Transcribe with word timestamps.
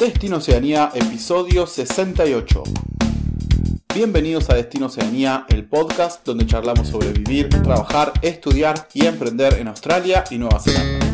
Destino 0.00 0.38
Oceanía, 0.38 0.90
episodio 0.94 1.66
68. 1.66 2.62
Bienvenidos 3.94 4.48
a 4.48 4.54
Destino 4.54 4.86
Oceanía, 4.86 5.44
el 5.50 5.68
podcast 5.68 6.24
donde 6.24 6.46
charlamos 6.46 6.88
sobre 6.88 7.12
vivir, 7.12 7.50
trabajar, 7.50 8.14
estudiar 8.22 8.88
y 8.94 9.04
emprender 9.04 9.58
en 9.58 9.68
Australia 9.68 10.24
y 10.30 10.38
Nueva 10.38 10.58
Zelanda. 10.58 11.06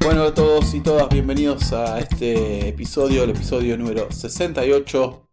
Bueno 0.00 0.24
a 0.24 0.34
todos 0.34 0.74
y 0.74 0.80
todas, 0.80 1.08
bienvenidos 1.08 1.72
a 1.72 2.00
este 2.00 2.70
episodio, 2.70 3.22
el 3.22 3.30
episodio 3.30 3.78
número 3.78 4.10
68 4.10 5.28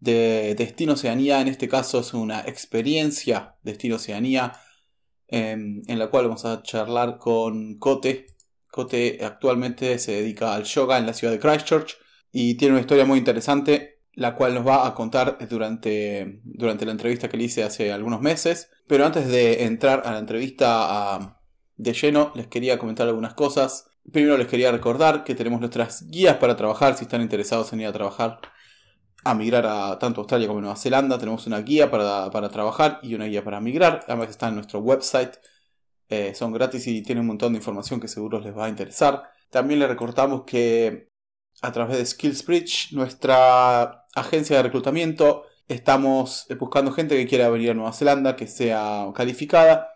de 0.00 0.54
Destino 0.56 0.94
Oceanía. 0.94 1.42
En 1.42 1.48
este 1.48 1.68
caso 1.68 2.00
es 2.00 2.14
una 2.14 2.40
experiencia 2.40 3.56
Destino 3.62 3.96
Oceanía 3.96 4.54
en, 5.28 5.82
la 5.86 6.08
cual 6.08 6.26
vamos 6.26 6.44
a 6.44 6.62
charlar 6.62 7.18
con 7.18 7.78
Cote. 7.78 8.26
Cote 8.70 9.18
actualmente 9.22 9.98
se 9.98 10.12
dedica 10.12 10.54
al 10.54 10.64
yoga 10.64 10.98
en 10.98 11.06
la 11.06 11.14
ciudad 11.14 11.32
de 11.32 11.40
Christchurch 11.40 11.96
y 12.32 12.56
tiene 12.56 12.74
una 12.74 12.80
historia 12.80 13.04
muy 13.04 13.18
interesante, 13.18 14.00
la 14.12 14.34
cual 14.34 14.54
nos 14.54 14.66
va 14.66 14.86
a 14.86 14.94
contar 14.94 15.38
durante, 15.48 16.40
durante 16.44 16.84
la 16.84 16.92
entrevista 16.92 17.28
que 17.28 17.36
le 17.36 17.44
hice 17.44 17.64
hace 17.64 17.92
algunos 17.92 18.20
meses. 18.20 18.70
Pero 18.86 19.04
antes 19.04 19.28
de 19.28 19.64
entrar 19.64 20.02
a 20.04 20.12
la 20.12 20.18
entrevista 20.18 21.38
de 21.76 21.92
lleno, 21.92 22.32
les 22.34 22.46
quería 22.46 22.78
comentar 22.78 23.08
algunas 23.08 23.34
cosas. 23.34 23.88
Primero 24.12 24.38
les 24.38 24.46
quería 24.46 24.70
recordar 24.70 25.24
que 25.24 25.34
tenemos 25.34 25.60
nuestras 25.60 26.08
guías 26.08 26.36
para 26.36 26.56
trabajar 26.56 26.96
si 26.96 27.04
están 27.04 27.22
interesados 27.22 27.72
en 27.72 27.80
ir 27.80 27.86
a 27.86 27.92
trabajar 27.92 28.40
a 29.26 29.34
migrar 29.34 29.66
a 29.66 29.98
tanto 29.98 30.20
Australia 30.20 30.46
como 30.46 30.60
Nueva 30.60 30.76
Zelanda. 30.76 31.18
Tenemos 31.18 31.46
una 31.46 31.60
guía 31.60 31.90
para, 31.90 32.30
trabajar 32.50 33.00
y 33.02 33.14
una 33.14 33.26
guía 33.26 33.42
para 33.42 33.60
migrar. 33.60 34.04
Ambas 34.08 34.30
están 34.30 34.50
en 34.50 34.54
nuestro 34.56 34.78
website. 34.80 35.36
Eh, 36.08 36.34
son 36.34 36.52
gratis 36.52 36.86
y 36.86 37.02
tienen 37.02 37.22
un 37.22 37.28
montón 37.28 37.52
de 37.52 37.58
información 37.58 38.00
que 38.00 38.08
seguro 38.08 38.38
les 38.40 38.56
va 38.56 38.66
a 38.66 38.68
interesar. 38.68 39.24
También 39.50 39.80
les 39.80 39.88
recordamos 39.88 40.44
que 40.46 41.10
a 41.62 41.72
través 41.72 41.98
de 41.98 42.06
SkillsBridge, 42.06 42.92
nuestra 42.92 44.04
agencia 44.14 44.58
de 44.58 44.62
reclutamiento, 44.62 45.44
estamos 45.66 46.46
buscando 46.60 46.92
gente 46.92 47.16
que 47.16 47.26
quiera 47.26 47.48
venir 47.48 47.70
a 47.70 47.74
Nueva 47.74 47.92
Zelanda, 47.92 48.36
que 48.36 48.46
sea 48.46 49.06
calificada, 49.14 49.88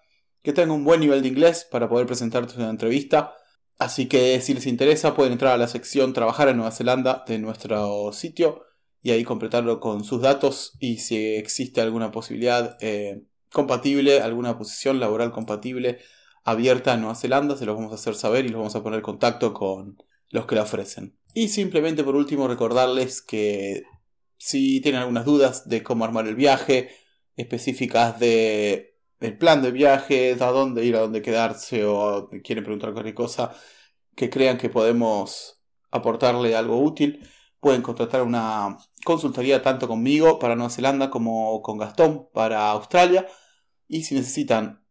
que 0.43 0.53
tenga 0.53 0.73
un 0.73 0.85
buen 0.85 1.01
nivel 1.01 1.23
de 1.23 1.29
inglés 1.29 1.69
para 1.71 1.89
poder 1.89 2.07
presentarse 2.07 2.57
en 2.57 2.63
una 2.63 2.71
entrevista. 2.71 3.35
Así 3.79 4.09
que 4.09 4.41
si 4.41 4.55
les 4.55 4.67
interesa 4.67 5.15
pueden 5.15 5.33
entrar 5.35 5.53
a 5.55 5.59
la 5.59 5.69
sección 5.69 6.13
Trabajar 6.13 6.49
en 6.49 6.57
Nueva 6.57 6.73
Zelanda 6.73 7.25
de 7.29 7.39
nuestro 7.39 8.13
sitio 8.13 8.65
y 9.03 9.13
ahí 9.13 9.25
completarlo 9.25 9.81
con 9.81 10.05
sus 10.05 10.21
datos 10.21 10.77
y 10.79 10.99
si 10.99 11.17
existe 11.35 11.81
alguna 11.81 12.11
posibilidad 12.11 12.77
eh, 12.81 13.23
compatible, 13.51 14.21
alguna 14.21 14.59
posición 14.59 15.01
laboral 15.01 15.33
compatible 15.33 15.99
abierta 16.45 16.95
en 16.95 17.01
Nueva 17.01 17.15
Zelanda, 17.15 17.57
se 17.57 17.67
los 17.67 17.77
vamos 17.77 17.93
a 17.93 17.97
hacer 17.97 18.15
saber 18.15 18.45
y 18.45 18.49
los 18.49 18.59
vamos 18.59 18.77
a 18.77 18.83
poner 18.83 18.99
en 18.99 19.05
contacto 19.05 19.53
con 19.53 19.99
los 20.31 20.47
que 20.47 20.55
la 20.55 20.63
ofrecen. 20.63 21.17
Y 21.35 21.49
simplemente 21.49 22.05
por 22.05 22.17
último 22.17 22.49
recordarles 22.49 23.23
que 23.23 23.85
si 24.37 24.81
tienen 24.81 25.01
algunas 25.01 25.25
dudas 25.25 25.69
de 25.69 25.83
cómo 25.83 26.05
armar 26.05 26.27
el 26.27 26.35
viaje, 26.35 26.91
específicas 27.37 28.19
de 28.19 28.97
el 29.21 29.37
plan 29.37 29.63
de 29.63 29.71
viaje, 29.71 30.37
a 30.41 30.47
dónde 30.47 30.85
ir, 30.85 30.97
a 30.97 31.01
dónde 31.01 31.23
quedarse 31.23 31.85
o 31.85 32.31
quieren 32.43 32.65
preguntar 32.65 32.93
cualquier 32.93 33.15
cosa 33.15 33.55
que 34.17 34.31
crean 34.31 34.57
que 34.59 34.71
podemos 34.71 35.63
aportarle 35.91 36.57
algo 36.57 36.83
útil, 36.83 37.21
pueden 37.61 37.83
contratar 37.83 38.23
una 38.23 38.79
consultoría 39.05 39.63
tanto 39.63 39.87
conmigo 39.87 40.39
para 40.39 40.57
Nueva 40.57 40.71
Zelanda 40.71 41.11
como 41.11 41.63
con 41.63 41.79
Gastón 41.79 42.29
para 42.33 42.71
Australia. 42.71 43.27
Y 43.87 44.05
si 44.05 44.15
necesitan 44.15 44.85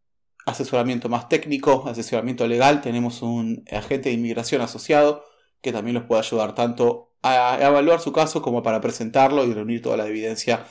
asesoramiento 0.45 1.09
más 1.09 1.29
técnico, 1.29 1.83
asesoramiento 1.87 2.47
legal, 2.47 2.81
tenemos 2.81 3.21
un 3.21 3.63
agente 3.71 4.09
de 4.09 4.15
inmigración 4.15 4.61
asociado 4.61 5.23
que 5.61 5.73
también 5.73 5.95
los 5.95 6.05
puede 6.05 6.21
ayudar 6.21 6.55
tanto 6.55 7.13
a 7.21 7.57
evaluar 7.61 7.99
su 7.99 8.13
caso 8.13 8.41
como 8.41 8.63
para 8.63 8.79
presentarlo 8.79 9.43
y 9.45 9.53
reunir 9.53 9.81
toda 9.81 9.97
la 9.97 10.07
evidencia, 10.07 10.65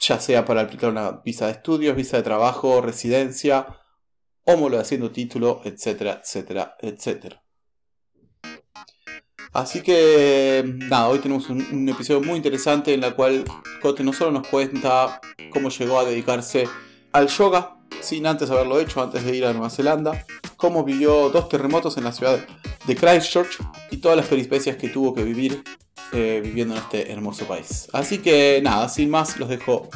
ya 0.00 0.20
sea 0.20 0.44
para 0.44 0.60
aplicar 0.62 0.90
una 0.90 1.10
visa 1.24 1.46
de 1.46 1.52
estudios, 1.52 1.96
visa 1.96 2.16
de 2.16 2.22
trabajo, 2.22 2.80
residencia, 2.80 3.66
homologación 4.44 5.12
título, 5.12 5.60
etcétera, 5.64 6.20
etcétera, 6.22 6.76
etcétera. 6.80 7.47
Así 9.52 9.80
que 9.82 10.62
nada, 10.66 11.08
hoy 11.08 11.18
tenemos 11.20 11.48
un, 11.48 11.88
episodio 11.88 12.20
muy 12.20 12.36
interesante 12.36 12.94
en 12.94 13.00
la 13.00 13.12
cual 13.12 13.44
Cote 13.80 14.04
no 14.04 14.12
solo 14.12 14.30
nos 14.30 14.46
cuenta 14.48 15.20
cómo 15.50 15.70
llegó 15.70 15.98
a 15.98 16.04
dedicarse 16.04 16.68
al 17.12 17.28
yoga, 17.28 17.76
sin 18.00 18.26
antes 18.26 18.50
haberlo 18.50 18.78
hecho, 18.78 19.02
antes 19.02 19.24
de 19.24 19.36
ir 19.36 19.46
a 19.46 19.52
Nueva 19.52 19.70
Zelanda, 19.70 20.26
cómo 20.56 20.84
vivió 20.84 21.30
dos 21.30 21.48
terremotos 21.48 21.96
en 21.96 22.04
la 22.04 22.12
ciudad 22.12 22.38
de 22.86 22.96
Christchurch 22.96 23.58
y 23.90 23.98
todas 23.98 24.16
las 24.16 24.26
peripecias 24.26 24.76
que 24.76 24.88
tuvo 24.88 25.14
que 25.14 25.24
vivir 25.24 25.62
eh, 26.12 26.40
viviendo 26.42 26.74
en 26.74 26.80
este 26.80 27.12
hermoso 27.12 27.46
país. 27.46 27.88
Así 27.92 28.18
que 28.18 28.60
nada, 28.62 28.88
sin 28.88 29.10
más, 29.10 29.38
los 29.38 29.48
dejo 29.48 29.88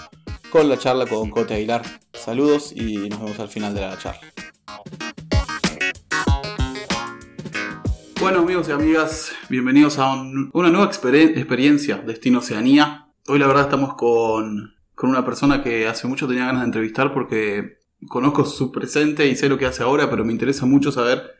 con 0.50 0.68
la 0.68 0.78
charla 0.78 1.06
con 1.06 1.30
Cote 1.30 1.54
Aguilar. 1.54 1.82
Saludos 2.12 2.72
y 2.74 3.08
nos 3.08 3.20
vemos 3.20 3.38
al 3.38 3.48
final 3.48 3.74
de 3.74 3.80
la 3.80 3.98
charla. 3.98 4.20
Bueno 8.22 8.38
amigos 8.38 8.68
y 8.68 8.70
amigas, 8.70 9.32
bienvenidos 9.48 9.98
a 9.98 10.12
una 10.12 10.70
nueva 10.70 10.84
experiencia 10.84 11.98
Destino 12.06 12.38
Oceanía. 12.38 13.08
Hoy 13.26 13.40
la 13.40 13.48
verdad 13.48 13.64
estamos 13.64 13.94
con, 13.94 14.76
una 15.02 15.24
persona 15.24 15.60
que 15.60 15.88
hace 15.88 16.06
mucho 16.06 16.28
tenía 16.28 16.46
ganas 16.46 16.60
de 16.60 16.66
entrevistar 16.66 17.12
porque 17.12 17.80
conozco 18.06 18.44
su 18.44 18.70
presente 18.70 19.26
y 19.26 19.34
sé 19.34 19.48
lo 19.48 19.58
que 19.58 19.66
hace 19.66 19.82
ahora, 19.82 20.08
pero 20.08 20.24
me 20.24 20.30
interesa 20.30 20.66
mucho 20.66 20.92
saber 20.92 21.32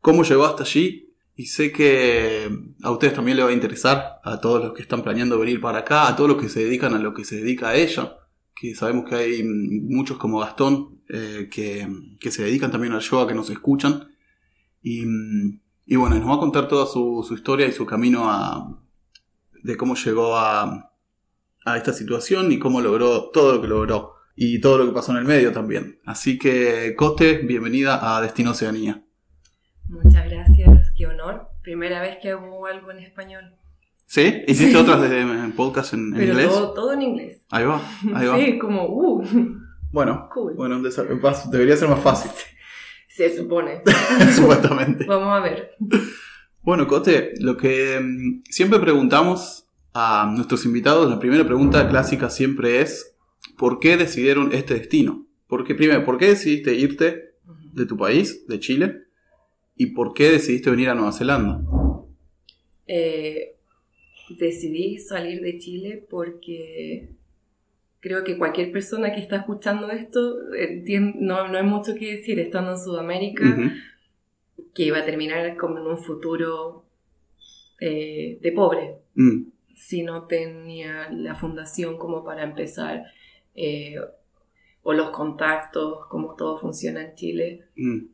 cómo 0.00 0.24
llegó 0.24 0.46
hasta 0.46 0.64
allí 0.64 1.14
y 1.36 1.46
sé 1.46 1.70
que 1.70 2.50
a 2.82 2.90
ustedes 2.90 3.14
también 3.14 3.36
le 3.36 3.44
va 3.44 3.50
a 3.50 3.54
interesar, 3.54 4.18
a 4.24 4.40
todos 4.40 4.64
los 4.64 4.72
que 4.72 4.82
están 4.82 5.04
planeando 5.04 5.38
venir 5.38 5.60
para 5.60 5.78
acá, 5.78 6.08
a 6.08 6.16
todos 6.16 6.28
los 6.28 6.42
que 6.42 6.48
se 6.48 6.64
dedican 6.64 6.92
a 6.94 6.98
lo 6.98 7.14
que 7.14 7.24
se 7.24 7.36
dedica 7.36 7.68
a 7.68 7.76
ella, 7.76 8.16
que 8.52 8.74
sabemos 8.74 9.08
que 9.08 9.14
hay 9.14 9.44
muchos 9.44 10.18
como 10.18 10.40
Gastón 10.40 11.02
eh, 11.08 11.48
que, 11.48 11.86
que 12.18 12.32
se 12.32 12.42
dedican 12.42 12.72
también 12.72 12.94
al 12.94 13.00
yoga, 13.00 13.28
que 13.28 13.34
nos 13.34 13.48
escuchan. 13.48 14.08
Y 14.82 15.04
y 15.86 15.94
bueno, 15.94 16.18
nos 16.18 16.28
va 16.28 16.34
a 16.34 16.38
contar 16.38 16.66
toda 16.66 16.84
su, 16.86 17.24
historia 17.32 17.66
y 17.66 17.72
su 17.72 17.86
camino 17.86 18.28
a, 18.28 18.76
de 19.62 19.76
cómo 19.76 19.94
llegó 19.94 20.36
a, 20.36 20.92
a 21.64 21.76
esta 21.76 21.92
situación 21.92 22.50
y 22.50 22.58
cómo 22.58 22.80
logró 22.80 23.30
todo 23.30 23.54
lo 23.54 23.62
que 23.62 23.68
logró. 23.68 24.16
Y 24.34 24.60
todo 24.60 24.76
lo 24.76 24.86
que 24.86 24.92
pasó 24.92 25.12
en 25.12 25.18
el 25.18 25.24
medio 25.24 25.52
también. 25.52 25.98
Así 26.04 26.38
que, 26.38 26.94
Cote, 26.94 27.38
bienvenida 27.38 28.16
a 28.16 28.20
Destino 28.20 28.50
Oceanía. 28.50 29.02
Muchas 29.88 30.28
gracias, 30.28 30.92
qué 30.94 31.06
honor. 31.06 31.48
Primera 31.62 32.02
vez 32.02 32.18
que 32.20 32.32
hago 32.32 32.66
algo 32.66 32.90
en 32.90 32.98
español. 32.98 33.54
¿Sí? 34.04 34.42
¿Hiciste 34.46 34.76
otras 34.76 35.00
de, 35.08 35.52
podcast 35.56 35.94
en, 35.94 36.12
Pero 36.12 36.32
inglés? 36.32 36.48
Todo, 36.48 36.72
todo 36.74 36.92
en 36.92 37.02
inglés. 37.02 37.46
Ahí 37.50 37.64
va, 37.64 37.80
ahí 38.14 38.26
va. 38.28 38.36
Sí, 38.36 38.58
como, 38.58 38.86
uh. 38.88 39.24
Bueno, 39.90 40.28
bueno 40.56 40.82
debería 41.50 41.76
ser 41.76 41.88
más 41.88 42.00
fácil. 42.00 42.30
Se 43.16 43.34
supone. 43.34 43.80
Supuestamente. 44.34 45.06
Vamos 45.06 45.28
a 45.28 45.40
ver. 45.40 45.70
Bueno, 46.60 46.86
Cote, 46.86 47.32
lo 47.40 47.56
que 47.56 47.98
mm, 47.98 48.42
siempre 48.50 48.78
preguntamos 48.78 49.66
a 49.94 50.30
nuestros 50.36 50.66
invitados, 50.66 51.08
la 51.08 51.18
primera 51.18 51.46
pregunta 51.46 51.88
clásica 51.88 52.28
siempre 52.28 52.82
es, 52.82 53.16
¿por 53.56 53.80
qué 53.80 53.96
decidieron 53.96 54.52
este 54.52 54.74
destino? 54.74 55.26
Porque, 55.46 55.74
primero, 55.74 56.04
¿por 56.04 56.18
qué 56.18 56.26
decidiste 56.26 56.74
irte 56.74 57.36
de 57.72 57.86
tu 57.86 57.96
país, 57.96 58.46
de 58.48 58.60
Chile? 58.60 59.04
¿Y 59.76 59.86
por 59.86 60.12
qué 60.12 60.32
decidiste 60.32 60.68
venir 60.68 60.90
a 60.90 60.94
Nueva 60.94 61.12
Zelanda? 61.12 61.62
Eh, 62.86 63.56
decidí 64.38 64.98
salir 64.98 65.40
de 65.40 65.56
Chile 65.56 66.06
porque 66.10 67.15
creo 68.06 68.22
que 68.22 68.38
cualquier 68.38 68.70
persona 68.70 69.12
que 69.12 69.20
está 69.20 69.34
escuchando 69.34 69.90
esto 69.90 70.36
no, 71.16 71.48
no 71.48 71.58
hay 71.58 71.64
mucho 71.64 71.96
que 71.96 72.18
decir 72.18 72.38
estando 72.38 72.70
en 72.70 72.78
Sudamérica, 72.78 73.44
que 74.72 74.84
iba 74.84 74.98
a 74.98 75.04
terminar 75.04 75.56
como 75.56 75.78
en 75.78 75.86
un 75.88 75.98
futuro 75.98 76.84
eh, 77.80 78.38
de 78.40 78.52
pobre, 78.52 78.98
mm. 79.16 79.48
si 79.74 80.04
no 80.04 80.28
tenía 80.28 81.10
la 81.10 81.34
fundación 81.34 81.98
como 81.98 82.24
para 82.24 82.44
empezar, 82.44 83.06
eh, 83.56 83.96
o 84.84 84.92
los 84.92 85.10
contactos, 85.10 86.06
como 86.08 86.36
todo 86.36 86.58
funciona 86.58 87.02
en 87.02 87.14
Chile. 87.16 87.64
Mm. 87.74 88.06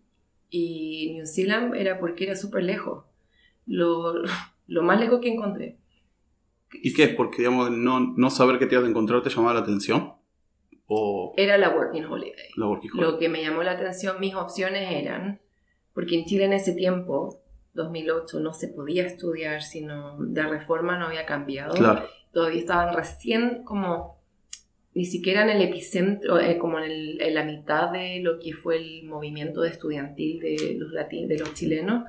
Y 0.49 1.13
New 1.17 1.27
Zealand 1.27 1.75
era 1.75 2.01
porque 2.01 2.25
era 2.25 2.35
súper 2.35 2.65
lejos, 2.65 3.05
lo, 3.67 4.15
lo 4.69 4.83
más 4.83 4.99
lejos 4.99 5.21
que 5.21 5.35
encontré. 5.35 5.77
¿Y 6.75 6.93
qué? 6.95 7.09
Porque, 7.09 7.39
digamos, 7.39 7.71
no, 7.71 8.01
no 8.17 8.31
saber 8.31 8.59
qué 8.59 8.67
te 8.67 8.75
ibas 8.75 8.87
a 8.87 8.91
encontrar 8.91 9.23
te 9.23 9.31
llamaba 9.31 9.55
la 9.55 9.61
atención. 9.61 10.15
O... 10.87 11.33
Era 11.37 11.57
la 11.59 11.71
Working 11.71 12.05
Holiday. 12.05 12.51
La 12.57 12.67
working 12.67 12.91
holiday. 12.93 13.11
Lo 13.13 13.19
que 13.19 13.29
me 13.29 13.43
llamó 13.43 13.63
la 13.63 13.73
atención, 13.73 14.17
mis 14.21 14.35
opciones 14.35 14.91
eran, 14.91 15.41
porque 15.95 16.17
en 16.19 16.25
Chile 16.27 16.45
en 16.45 16.53
ese 16.53 16.73
tiempo, 16.75 17.41
2008, 17.75 18.41
no 18.41 18.53
se 18.53 18.69
podía 18.69 19.07
estudiar, 19.07 19.63
sino 19.63 20.17
de 20.19 20.43
reforma 20.43 20.99
no 20.99 21.07
había 21.07 21.25
cambiado. 21.27 21.75
Claro. 21.75 22.07
Todavía 22.33 22.59
estaban 22.61 22.95
recién 22.95 23.63
como 23.65 24.21
ni 24.95 25.07
siquiera 25.07 25.43
en 25.43 25.49
el 25.51 25.63
epicentro, 25.63 26.39
eh, 26.39 26.59
como 26.59 26.79
en, 26.79 26.91
el- 26.91 27.23
en 27.23 27.35
la 27.35 27.45
mitad 27.45 27.91
de 27.91 28.21
lo 28.21 28.39
que 28.39 28.53
fue 28.53 28.77
el 28.77 29.05
movimiento 29.05 29.65
estudiantil 29.65 30.41
de 30.41 30.77
los, 30.79 30.93
lati- 30.93 31.27
de 31.27 31.39
los 31.39 31.55
chilenos 31.55 32.05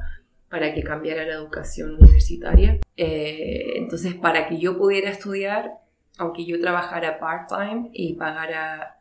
para 0.54 0.72
que 0.72 0.84
cambiara 0.84 1.26
la 1.26 1.34
educación 1.34 1.96
universitaria. 1.96 2.80
Eh, 2.96 3.74
entonces, 3.78 4.14
para 4.14 4.48
que 4.48 4.60
yo 4.60 4.78
pudiera 4.78 5.10
estudiar, 5.10 5.72
aunque 6.20 6.46
yo 6.46 6.62
trabajara 6.62 7.18
part-time 7.18 7.90
y 7.92 8.14
pagara, 8.14 9.00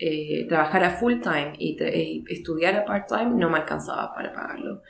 eh, 0.00 0.44
trabajara 0.48 0.90
full-time 0.90 1.52
y, 1.56 1.80
y 1.80 2.24
estudiara 2.28 2.84
part-time, 2.84 3.30
no 3.36 3.48
me 3.48 3.58
alcanzaba 3.58 4.12
para 4.12 4.32
pagarlo. 4.32 4.82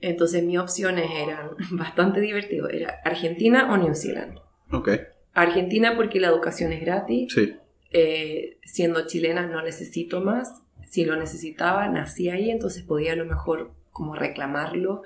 Entonces, 0.00 0.44
mis 0.44 0.56
opciones 0.56 1.10
eran 1.10 1.50
bastante 1.72 2.20
divertidas. 2.20 2.72
Era 2.72 3.00
Argentina 3.04 3.72
o 3.72 3.76
New 3.76 3.96
Zealand. 3.96 4.38
Ok, 4.70 4.88
Argentina 5.32 5.96
porque 5.96 6.20
la 6.20 6.28
educación 6.28 6.72
es 6.72 6.80
gratis. 6.80 7.34
sí. 7.34 7.56
Eh, 7.90 8.58
siendo 8.64 9.06
chilena 9.08 9.46
no 9.46 9.62
necesito 9.62 10.20
más. 10.20 10.62
Si 10.86 11.04
lo 11.04 11.16
necesitaba, 11.16 11.88
nací 11.88 12.28
ahí, 12.28 12.50
entonces 12.50 12.84
podía 12.84 13.14
a 13.14 13.16
lo 13.16 13.24
mejor 13.24 13.72
como 13.94 14.14
reclamarlo. 14.14 15.02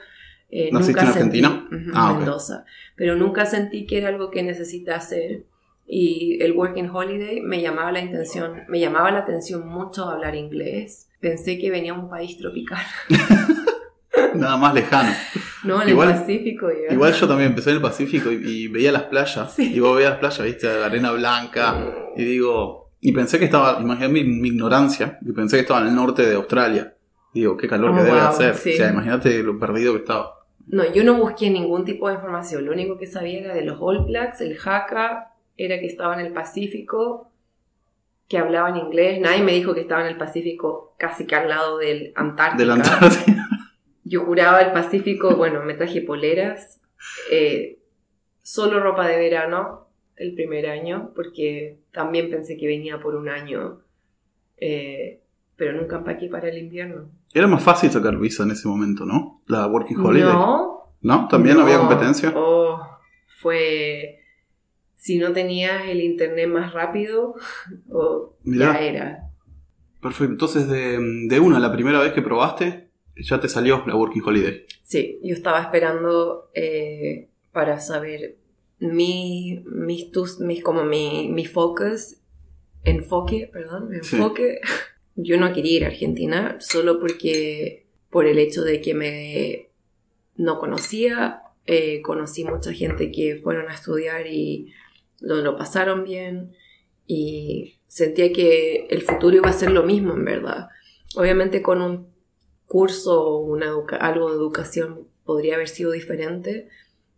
Eh, 0.50 0.70
¿Naciste 0.72 0.98
en 1.00 1.06
sentí- 1.06 1.10
Argentina? 1.10 1.68
Ujú, 1.70 1.90
Ah, 1.94 2.08
en 2.08 2.12
ok. 2.16 2.16
Mendoza. 2.22 2.64
Pero 2.96 3.14
nunca 3.14 3.46
sentí 3.46 3.86
que 3.86 3.98
era 3.98 4.08
algo 4.08 4.30
que 4.32 4.42
necesitaba 4.42 4.98
hacer. 4.98 5.44
Y 5.86 6.42
el 6.42 6.52
Working 6.52 6.90
Holiday 6.90 7.40
me 7.40 7.62
llamaba 7.62 7.92
la 7.92 8.00
atención, 8.00 8.62
me 8.68 8.80
llamaba 8.80 9.10
la 9.10 9.20
atención 9.20 9.66
mucho 9.68 10.04
hablar 10.10 10.34
inglés. 10.34 11.08
Pensé 11.20 11.58
que 11.58 11.70
venía 11.70 11.94
un 11.94 12.10
país 12.10 12.36
tropical, 12.38 12.82
Nada 14.34 14.56
más 14.56 14.74
lejano. 14.74 15.10
no 15.64 15.82
en 15.82 15.88
Igual- 15.90 16.10
el 16.10 16.14
Pacífico. 16.16 16.70
iba. 16.70 16.92
Igual 16.92 17.12
yo 17.14 17.28
también 17.28 17.50
empecé 17.50 17.70
en 17.70 17.76
el 17.76 17.82
Pacífico 17.82 18.30
y, 18.30 18.36
y 18.36 18.68
veía 18.68 18.92
las 18.92 19.04
playas. 19.04 19.52
Sí. 19.54 19.72
Y 19.74 19.80
vos 19.80 19.96
veías 19.96 20.10
las 20.12 20.18
playas, 20.20 20.42
viste, 20.44 20.66
la 20.66 20.86
arena 20.86 21.10
blanca. 21.12 21.74
Y 22.16 22.24
digo, 22.24 22.90
y 23.00 23.12
pensé 23.12 23.38
que 23.38 23.44
estaba, 23.46 23.78
imagínate 23.80 24.12
mi, 24.12 24.24
mi 24.24 24.48
ignorancia, 24.48 25.18
y 25.22 25.32
pensé 25.32 25.56
que 25.56 25.62
estaba 25.62 25.80
en 25.80 25.88
el 25.88 25.94
norte 25.94 26.26
de 26.26 26.34
Australia. 26.34 26.94
Digo, 27.40 27.56
qué 27.56 27.68
calor 27.68 27.90
Oh, 27.90 27.94
que 27.96 28.02
debe 28.02 28.18
wow, 28.18 28.28
hacer. 28.28 28.54
sí. 28.54 28.72
O 28.74 28.76
sea, 28.76 28.90
imagínate 28.90 29.42
lo 29.42 29.58
perdido 29.58 29.92
que 29.94 30.00
estaba. 30.00 30.34
No, 30.66 30.90
yo 30.92 31.02
no 31.04 31.14
busqué 31.14 31.50
ningún 31.50 31.84
tipo 31.84 32.08
de 32.08 32.14
información. 32.14 32.64
Lo 32.66 32.72
único 32.72 32.98
que 32.98 33.06
sabía 33.06 33.38
era 33.40 33.54
de 33.54 33.62
los 33.64 33.78
All 33.80 34.04
Blacks, 34.04 34.40
el 34.40 34.56
Haka, 34.62 35.32
era 35.56 35.78
que 35.80 35.86
estaba 35.86 36.14
en 36.14 36.26
el 36.26 36.32
Pacífico, 36.32 37.30
que 38.28 38.38
hablaban 38.38 38.76
inglés. 38.76 39.20
Nadie 39.20 39.42
me 39.42 39.52
dijo 39.52 39.74
que 39.74 39.80
estaba 39.80 40.02
en 40.02 40.08
el 40.08 40.16
Pacífico 40.18 40.94
casi 40.98 41.26
que 41.26 41.34
al 41.36 41.48
lado 41.48 41.78
del 41.78 42.12
Antártida. 42.16 42.76
Yo 44.04 44.24
juraba 44.24 44.60
el 44.60 44.72
Pacífico, 44.72 45.36
bueno, 45.36 45.62
me 45.62 45.74
traje 45.74 46.00
poleras, 46.02 46.80
eh, 47.30 47.78
solo 48.42 48.80
ropa 48.80 49.06
de 49.06 49.16
verano 49.18 49.88
el 50.16 50.34
primer 50.34 50.66
año, 50.66 51.12
porque 51.14 51.78
también 51.92 52.30
pensé 52.30 52.56
que 52.56 52.66
venía 52.66 53.00
por 53.00 53.14
un 53.14 53.28
año, 53.28 53.80
eh, 54.56 55.20
pero 55.56 55.72
nunca 55.72 55.96
empaqué 55.96 56.28
para 56.28 56.48
el 56.48 56.58
invierno. 56.58 57.10
Era 57.34 57.46
más 57.46 57.62
fácil 57.62 57.90
sacar 57.90 58.16
visa 58.18 58.42
en 58.42 58.52
ese 58.52 58.66
momento, 58.68 59.04
¿no? 59.04 59.42
La 59.46 59.66
Working 59.66 59.98
Holiday. 59.98 60.32
¿No? 60.32 60.94
No, 61.00 61.28
¿También 61.28 61.56
No. 61.56 61.62
había 61.62 61.78
competencia? 61.78 62.32
Oh, 62.34 62.80
fue. 63.40 64.20
Si 64.96 65.18
no 65.18 65.32
tenías 65.32 65.86
el 65.88 66.00
internet 66.00 66.48
más 66.48 66.72
rápido, 66.72 67.34
oh, 67.92 68.34
ya 68.44 68.78
era. 68.80 69.30
Perfecto. 70.00 70.32
Entonces, 70.32 70.68
de, 70.68 70.98
de 71.28 71.40
una, 71.40 71.58
la 71.58 71.72
primera 71.72 72.00
vez 72.00 72.12
que 72.12 72.22
probaste, 72.22 72.90
ya 73.16 73.40
te 73.40 73.48
salió 73.48 73.84
la 73.86 73.94
Working 73.96 74.22
Holiday. 74.24 74.64
Sí, 74.82 75.20
yo 75.22 75.34
estaba 75.34 75.60
esperando 75.60 76.50
eh, 76.54 77.28
para 77.52 77.78
saber 77.80 78.38
mi, 78.80 79.62
mis, 79.66 80.10
tus, 80.12 80.40
mis, 80.40 80.62
como 80.62 80.84
mi, 80.84 81.28
mi 81.32 81.44
focus, 81.46 82.16
enfoque, 82.84 83.50
perdón, 83.52 83.90
mi 83.90 83.98
Sí. 84.02 84.16
Yo 85.20 85.36
no 85.36 85.52
quería 85.52 85.76
ir 85.78 85.84
a 85.84 85.88
Argentina 85.88 86.58
solo 86.60 87.00
porque, 87.00 87.88
por 88.08 88.26
el 88.26 88.38
hecho 88.38 88.62
de 88.62 88.80
que 88.80 88.94
me 88.94 89.70
no 90.36 90.60
conocía, 90.60 91.42
eh, 91.66 92.00
conocí 92.02 92.44
mucha 92.44 92.72
gente 92.72 93.10
que 93.10 93.34
fueron 93.34 93.68
a 93.68 93.74
estudiar 93.74 94.28
y 94.28 94.72
lo, 95.18 95.42
lo 95.42 95.56
pasaron 95.56 96.04
bien 96.04 96.52
y 97.04 97.80
sentía 97.88 98.32
que 98.32 98.86
el 98.90 99.02
futuro 99.02 99.36
iba 99.36 99.48
a 99.48 99.52
ser 99.52 99.72
lo 99.72 99.82
mismo 99.82 100.14
en 100.14 100.24
verdad. 100.24 100.68
Obviamente 101.16 101.62
con 101.62 101.82
un 101.82 102.06
curso 102.68 103.20
o 103.20 103.38
una 103.40 103.72
algo 103.98 104.30
de 104.30 104.36
educación 104.36 105.08
podría 105.24 105.56
haber 105.56 105.68
sido 105.68 105.90
diferente, 105.90 106.68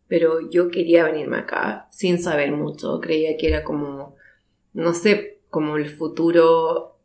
pero 0.08 0.48
yo 0.48 0.70
quería 0.70 1.04
venirme 1.04 1.36
acá 1.36 1.86
sin 1.90 2.18
saber 2.18 2.50
mucho. 2.52 2.98
Creía 2.98 3.36
que 3.36 3.48
era 3.48 3.62
como, 3.62 4.16
no 4.72 4.94
sé, 4.94 5.40
como 5.50 5.76
el 5.76 5.90
futuro 5.90 6.96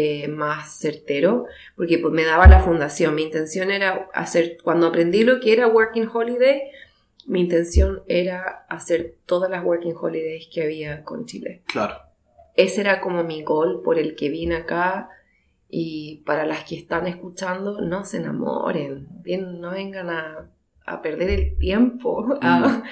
eh, 0.00 0.28
más 0.28 0.78
certero, 0.78 1.46
porque 1.76 1.98
pues, 1.98 2.12
me 2.14 2.24
daba 2.24 2.46
la 2.46 2.60
fundación. 2.60 3.14
Mi 3.14 3.22
intención 3.24 3.70
era 3.70 4.08
hacer, 4.14 4.58
cuando 4.62 4.86
aprendí 4.86 5.24
lo 5.24 5.40
que 5.40 5.52
era 5.52 5.66
Working 5.66 6.08
Holiday, 6.12 6.62
mi 7.26 7.40
intención 7.40 8.02
era 8.06 8.64
hacer 8.68 9.16
todas 9.26 9.50
las 9.50 9.64
Working 9.64 9.94
Holidays 10.00 10.48
que 10.52 10.62
había 10.62 11.02
con 11.04 11.26
Chile 11.26 11.62
Claro. 11.66 11.96
ese 12.54 12.80
era 12.80 13.00
como 13.00 13.22
mi 13.24 13.42
gol 13.42 13.82
por 13.84 13.98
el 13.98 14.14
que 14.16 14.28
vine 14.30 14.54
acá 14.56 15.10
y 15.68 16.22
para 16.24 16.46
las 16.46 16.64
que 16.64 16.76
están 16.76 17.06
escuchando 17.06 17.82
no 17.82 18.04
se 18.06 18.16
enamoren 18.16 19.06
bien 19.22 19.60
no 19.60 19.72
vengan 19.72 20.08
a, 20.08 20.50
a 20.86 21.02
perder 21.02 21.28
el 21.30 21.58
tiempo 21.58 22.24
Ah, 22.40 22.82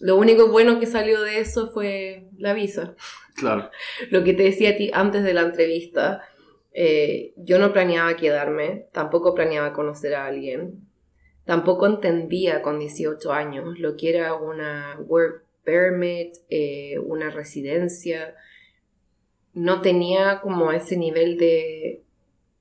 lo 0.00 0.16
único 0.16 0.48
bueno 0.48 0.78
que 0.78 0.86
salió 0.86 1.22
de 1.22 1.38
eso 1.40 1.70
fue 1.70 2.28
la 2.36 2.52
visa 2.52 2.94
Claro. 3.36 3.70
lo 4.10 4.22
que 4.22 4.34
te 4.34 4.42
decía 4.42 4.70
a 4.70 4.76
ti 4.76 4.90
antes 4.92 5.22
de 5.24 5.32
la 5.32 5.40
entrevista 5.42 6.20
eh, 6.80 7.32
yo 7.36 7.58
no 7.58 7.72
planeaba 7.72 8.14
quedarme 8.14 8.86
tampoco 8.92 9.34
planeaba 9.34 9.72
conocer 9.72 10.14
a 10.14 10.26
alguien 10.26 10.86
tampoco 11.44 11.86
entendía 11.86 12.62
con 12.62 12.78
18 12.78 13.32
años 13.32 13.78
lo 13.78 13.96
que 13.96 14.10
era 14.10 14.34
una 14.34 14.96
work 15.06 15.44
permit 15.64 16.36
eh, 16.50 16.98
una 17.00 17.30
residencia 17.30 18.34
no 19.54 19.80
tenía 19.80 20.40
como 20.40 20.70
ese 20.72 20.96
nivel 20.96 21.36
de, 21.36 22.02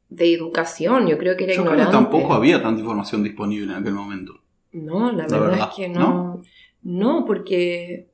de 0.09 0.33
educación. 0.33 1.07
Yo 1.07 1.17
creo 1.17 1.37
que 1.37 1.45
era 1.45 1.53
Yo 1.53 1.65
creo 1.65 1.85
que 1.85 1.91
tampoco 1.91 2.33
había 2.33 2.61
tanta 2.61 2.79
información 2.79 3.23
disponible 3.23 3.71
en 3.71 3.79
aquel 3.79 3.93
momento. 3.93 4.33
No, 4.71 5.11
la, 5.11 5.27
La 5.27 5.37
verdad, 5.37 5.49
verdad, 5.51 5.69
es 5.69 5.75
que 5.75 5.89
no. 5.89 6.41
No, 6.81 7.25
porque 7.25 8.07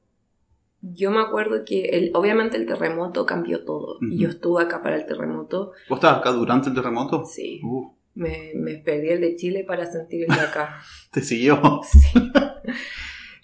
yo 0.86 1.12
me 1.12 1.22
acuerdo 1.22 1.64
que 1.66 1.86
el, 1.86 2.12
obviamente 2.14 2.58
el 2.58 2.66
terremoto 2.66 3.26
cambió 3.26 3.64
todo. 3.64 3.98
Y 4.02 4.18
yo 4.20 4.30
estuve 4.30 4.62
acá 4.64 4.84
para 4.84 4.98
el 4.98 5.06
terremoto. 5.06 5.72
¿Vos 5.90 5.98
estabas 5.98 6.20
acá 6.20 6.32
durante 6.32 6.68
el 6.70 6.76
terremoto? 6.76 7.26
Sí. 7.26 7.62
Uh, 7.64 7.94
Me, 8.16 8.52
me 8.56 8.76
perdí 8.76 9.10
el 9.10 9.22
de 9.22 9.36
Chile 9.38 9.64
para 9.64 9.90
sentir 9.90 10.26
el 10.30 10.36
de 10.36 10.42
acá. 10.42 10.82
te 11.12 11.22
siguió. 11.22 11.82
Sí. 11.84 12.20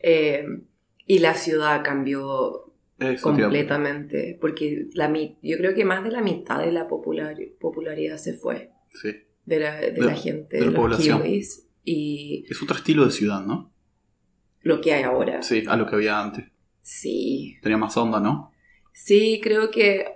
Eh, 0.02 0.46
y 1.06 1.20
la 1.20 1.34
ciudad 1.34 1.84
cambió 1.84 2.74
Eso 3.00 3.24
completamente. 3.24 4.38
Porque 4.40 4.88
la, 4.94 5.12
yo 5.42 5.58
creo 5.58 5.74
que 5.74 5.86
más 5.86 6.04
de 6.04 6.12
la 6.12 6.22
mitad 6.22 6.60
de 6.60 6.72
la 6.72 6.88
popular, 6.88 7.36
popularidad 7.60 8.18
se 8.18 8.34
fue. 8.34 8.72
Sí. 9.02 9.13
de 9.46 9.60
la, 9.60 9.75
de 9.80 9.92
De- 9.92 10.02
la 10.02 10.16
gente, 10.16 10.58
de 10.58 10.62
la 10.66 10.72
los 10.72 10.75
población. 10.75 11.22
kiwis 11.22 11.68
y 11.84 12.46
Es 12.50 12.62
otro 12.62 12.75
estilo 12.75 13.06
de 13.06 13.12
ciudad, 13.12 13.42
¿no? 13.46 13.72
lo 14.62 14.82
que 14.82 14.94
hay 14.94 15.04
ahora. 15.04 15.42
Sí, 15.42 15.63
a 15.68 15.78
lo 15.78 15.86
que 15.86 15.96
había 15.96 16.20
antes. 16.22 16.46
Sí, 16.91 17.58
Tenía 17.62 17.77
más 17.77 17.96
onda, 17.98 18.19
¿no? 18.19 18.51
sí, 18.91 19.39
creo 19.43 19.69
que 19.69 20.08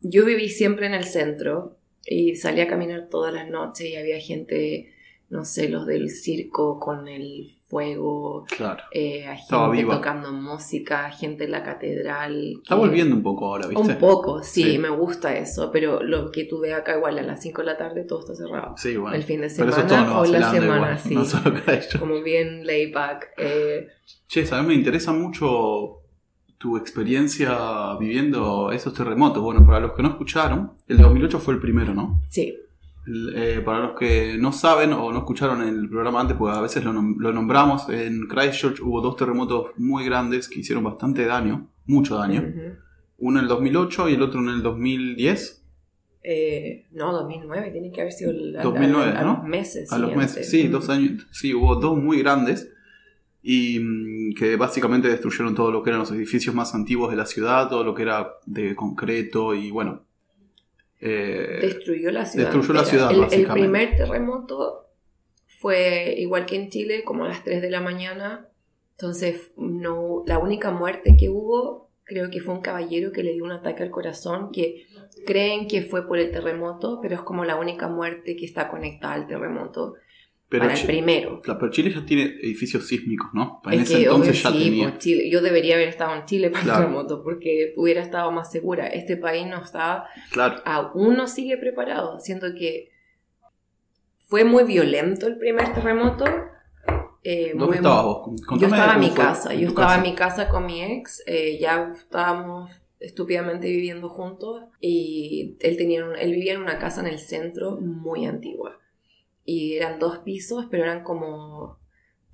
yo 0.00 0.24
viví 0.24 0.48
siempre 0.48 0.86
en 0.86 0.94
el 0.94 1.04
centro 1.04 1.76
y 2.04 2.34
salía 2.34 2.64
a 2.64 2.66
caminar 2.66 3.08
todas 3.08 3.32
las 3.32 3.48
noches 3.48 3.86
y 3.88 3.94
había 3.96 4.18
gente, 4.20 4.92
no 5.30 5.44
sé, 5.44 5.68
los 5.68 5.86
del 5.86 6.10
circo 6.10 6.80
con 6.80 7.06
el 7.06 7.54
fuego, 7.68 8.44
Claro. 8.56 8.82
eh, 8.92 9.26
a 9.26 9.34
Estaba 9.34 9.66
gente 9.68 9.82
viva. 9.82 9.94
tocando 9.96 10.32
música, 10.32 11.08
gente 11.10 11.44
en 11.44 11.52
la 11.52 11.62
catedral. 11.62 12.54
Está 12.62 12.74
que- 12.74 12.80
volviendo 12.80 13.14
un 13.14 13.22
poco 13.22 13.46
ahora, 13.46 13.68
¿viste? 13.68 13.92
Un 13.92 13.98
poco, 13.98 14.42
sí, 14.42 14.62
Sí. 14.72 14.78
me 14.78 14.88
gusta 14.90 15.36
eso, 15.36 15.70
pero 15.70 16.02
lo 16.02 16.30
que 16.32 16.44
tú 16.44 16.58
ves 16.60 16.72
acá 16.74 16.96
igual 16.96 17.18
a 17.18 17.22
las 17.22 17.40
5 17.42 17.60
de 17.62 17.66
la 17.66 17.76
tarde 17.76 18.04
todo 18.04 18.20
está 18.20 18.34
cerrado. 18.34 18.74
Sí, 18.76 18.96
bueno. 18.96 19.14
el 19.16 19.22
fin 19.22 19.40
de 19.42 19.50
semana 19.50 19.76
es 19.86 19.92
o 20.12 20.24
la 20.32 20.50
semana, 20.50 20.76
igual, 20.76 20.98
sí. 20.98 21.14
no 21.14 21.24
solo 21.24 21.54
Christchurch. 21.64 21.98
Como 22.00 22.22
bien 22.22 22.66
laid 22.66 22.92
back. 22.92 23.30
eh, 23.38 23.86
Che, 24.26 24.44
a 24.50 24.60
mí 24.62 24.68
me 24.68 24.74
interesa 24.74 25.12
mucho 25.12 25.97
tu 26.58 26.76
experiencia 26.76 27.94
viviendo 28.00 28.70
esos 28.72 28.92
terremotos. 28.92 29.42
Bueno, 29.42 29.64
para 29.64 29.80
los 29.80 29.92
que 29.92 30.02
no 30.02 30.08
escucharon, 30.10 30.72
el 30.88 30.96
de 30.96 31.02
2008 31.04 31.38
fue 31.38 31.54
el 31.54 31.60
primero, 31.60 31.94
¿no? 31.94 32.20
sí, 32.28 32.56
eh, 33.34 33.62
para 33.64 33.78
los 33.80 33.92
que 33.98 34.36
no 34.38 34.52
saben 34.52 34.92
o 34.92 35.10
no 35.10 35.18
escucharon 35.18 35.62
el 35.62 35.88
programa 35.88 36.20
antes, 36.20 36.36
pues 36.36 36.54
a 36.54 36.60
veces 36.60 36.84
lo, 36.84 36.92
nom- 36.92 37.16
lo 37.18 37.32
nombramos, 37.32 37.88
en 37.88 38.26
Christchurch 38.28 38.80
hubo 38.82 39.00
dos 39.00 39.16
terremotos 39.16 39.70
muy 39.78 40.04
grandes 40.04 40.46
que 40.48 40.60
hicieron 40.60 40.84
bastante 40.84 41.24
daño, 41.24 41.68
mucho 41.86 42.16
daño. 42.18 42.44
Uno 43.16 43.38
en 43.38 43.44
el 43.44 43.48
2008 43.48 44.08
y 44.10 44.14
el 44.14 44.22
otro 44.22 44.40
en 44.40 44.48
el 44.50 44.62
2010. 44.62 45.64
Eh, 46.22 46.84
no, 46.92 47.12
2009, 47.12 47.70
tiene 47.70 47.90
que 47.90 48.00
haber 48.02 48.12
sido 48.12 48.30
el- 48.30 48.56
a, 48.58 48.62
2009, 48.62 49.12
a- 49.12 49.20
a 49.20 49.24
¿no? 49.24 49.36
los 49.38 49.44
meses. 49.48 49.90
A 49.92 49.98
los 49.98 50.14
meses, 50.14 50.50
sí, 50.50 50.68
dos 50.68 50.90
años. 50.90 51.26
Sí, 51.30 51.54
hubo 51.54 51.76
dos 51.76 51.96
muy 51.96 52.18
grandes. 52.18 52.70
Y 53.42 53.78
mm, 53.80 54.34
que 54.34 54.56
básicamente 54.56 55.08
destruyeron 55.08 55.54
todo 55.54 55.70
lo 55.72 55.82
que 55.82 55.90
eran 55.90 56.00
los 56.00 56.10
edificios 56.12 56.54
más 56.54 56.74
antiguos 56.74 57.10
de 57.10 57.16
la 57.16 57.26
ciudad, 57.26 57.68
todo 57.68 57.84
lo 57.84 57.94
que 57.94 58.02
era 58.02 58.34
de 58.46 58.74
concreto 58.74 59.54
y 59.54 59.70
bueno. 59.70 60.04
eh, 61.00 61.58
destruyó 61.62 62.10
la 62.10 62.26
ciudad. 62.26 62.46
destruyó 62.52 62.72
la 62.74 62.84
ciudad, 62.84 63.10
El- 63.10 63.16
el, 63.16 63.20
básicamente. 63.22 63.60
primer 63.60 63.96
terremoto 63.96 64.86
fue 65.60 66.14
igual 66.18 66.46
que 66.46 66.56
en 66.56 66.70
Chile, 66.70 67.04
como 67.04 67.24
a 67.24 67.28
las 67.28 67.44
3 67.44 67.62
de 67.62 67.70
la 67.70 67.80
mañana. 67.80 68.48
Entonces, 68.92 69.52
no, 69.56 70.24
la 70.26 70.38
única 70.38 70.70
muerte 70.72 71.16
que 71.18 71.28
hubo, 71.30 71.88
creo 72.04 72.30
que 72.30 72.40
fue 72.40 72.54
un 72.54 72.60
caballero 72.60 73.12
que 73.12 73.22
le 73.22 73.32
dio 73.32 73.44
un 73.44 73.52
ataque 73.52 73.82
al 73.84 73.90
corazón, 73.90 74.50
que 74.52 74.86
creen 75.26 75.68
que 75.68 75.82
fue 75.82 76.06
por 76.06 76.18
el 76.18 76.30
terremoto, 76.32 76.98
pero 77.00 77.14
es 77.14 77.20
como 77.22 77.44
la 77.44 77.56
única 77.56 77.88
muerte 77.88 78.34
que 78.36 78.44
está 78.44 78.68
conectada 78.68 79.14
al 79.14 79.26
terremoto. 79.28 79.94
Pero, 80.48 80.64
para 80.64 80.78
el 80.78 80.86
primero. 80.86 81.40
pero 81.44 81.70
Chile 81.70 81.90
ya 81.94 82.04
tiene 82.06 82.22
edificios 82.42 82.86
sísmos, 82.86 83.28
¿no? 83.34 83.60
En 83.66 83.72
Es 83.74 83.82
ese 83.90 83.94
que, 83.98 84.02
entonces 84.04 84.44
obvio, 84.46 84.52
ya 84.52 84.58
sí, 84.58 84.64
tenía. 84.70 84.88
pues, 84.88 84.98
Chile- 84.98 85.30
yo 85.30 85.40
debería 85.42 85.74
haber 85.74 85.88
estado 85.88 86.14
en 86.16 86.24
Chile 86.24 86.50
para 86.50 86.64
Claro. 86.64 86.78
el 86.78 86.84
terremoto, 86.86 87.22
porque 87.22 87.74
hubiera 87.76 88.00
estado 88.02 88.32
más 88.32 88.50
segura. 88.50 88.86
Este 88.86 89.16
país 89.16 89.46
no 89.46 89.62
estaba 89.62 90.06
Claro. 90.30 90.62
aún 90.64 91.16
no 91.16 91.28
sigue 91.28 91.56
preparado. 91.58 92.18
Siento 92.20 92.46
que 92.58 92.90
fue 94.26 94.44
muy 94.44 94.64
violento 94.64 95.26
el 95.26 95.38
primer 95.38 95.72
terremoto. 95.74 96.24
eh, 97.24 97.50
¿Dónde 97.50 97.66
muy- 97.66 97.76
estabas 97.76 98.04
vos? 98.04 98.40
Yo 98.40 98.46
Contame 98.46 98.76
estaba 98.76 98.94
en 98.94 99.00
mi 99.00 99.10
casa. 99.10 99.52
en 99.52 99.60
Yo 99.60 99.68
estaba 99.68 99.86
casa. 99.88 99.96
en 99.98 100.02
mi 100.10 100.14
casa 100.14 100.48
con 100.48 100.64
mi 100.66 100.82
ex. 100.82 101.22
eh, 101.26 101.58
ya 101.60 101.92
estábamos 101.94 102.70
estúpidamente 103.00 103.66
viviendo 103.68 104.08
juntos. 104.08 104.62
Y 104.80 105.56
él, 105.60 105.76
tenía 105.76 106.04
un- 106.06 106.16
él 106.16 106.30
vivía 106.32 106.54
en 106.54 106.62
una 106.62 106.78
casa 106.78 107.00
en 107.02 107.08
el 107.08 107.18
centro 107.18 107.76
muy 107.80 108.24
antigua. 108.24 108.78
Y 109.50 109.76
eran 109.76 109.98
dos 109.98 110.18
pisos, 110.18 110.66
pero 110.70 110.82
eran 110.82 111.02
como 111.02 111.78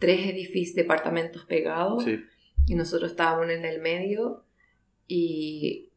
tres 0.01 0.27
edificios, 0.27 0.75
departamentos 0.75 1.45
pegados 1.45 2.03
Sí. 2.03 2.19
y 2.67 2.75
nosotros 2.75 3.13
estábamos 3.13 3.49
en 3.51 3.65
el 3.65 3.81
medio 3.81 4.43
y 5.07 5.91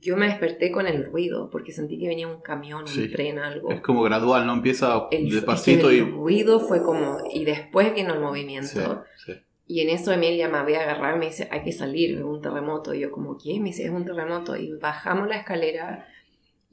yo 0.00 0.16
me 0.18 0.26
desperté 0.26 0.70
con 0.70 0.86
el 0.86 1.06
ruido 1.06 1.48
porque 1.50 1.72
sentí 1.72 1.98
que 1.98 2.08
venía 2.08 2.28
un 2.28 2.42
camión, 2.42 2.86
Sí. 2.86 3.04
un 3.04 3.10
tren, 3.10 3.38
algo. 3.38 3.70
Es 3.70 3.80
como 3.80 4.02
gradual, 4.02 4.46
¿no? 4.46 4.52
Empieza 4.52 5.08
El, 5.10 5.30
despacito 5.30 5.88
es 5.90 5.96
que 5.96 5.96
y. 5.96 6.06
el 6.06 6.12
ruido 6.12 6.60
fue 6.60 6.82
como 6.82 7.18
y 7.32 7.44
después 7.46 7.94
vino 7.94 8.12
el 8.12 8.20
movimiento 8.20 9.04
Sí, 9.16 9.32
sí. 9.32 9.40
y 9.66 9.80
en 9.80 9.88
eso 9.90 10.12
Emil 10.12 10.36
ya 10.36 10.50
me 10.50 10.58
había 10.58 10.82
agarrado 10.82 11.16
y 11.16 11.20
me 11.20 11.26
dice 11.26 11.48
hay 11.50 11.62
que 11.62 11.72
salir, 11.72 12.18
es 12.18 12.22
un 12.22 12.42
terremoto 12.42 12.92
y 12.94 13.00
yo 13.00 13.10
como 13.10 13.38
¿qué? 13.38 13.58
Me 13.60 13.70
dice 13.70 13.84
es 13.84 13.90
un 13.90 14.04
terremoto 14.04 14.56
y 14.56 14.72
bajamos 14.74 15.26
la 15.26 15.36
escalera 15.36 16.06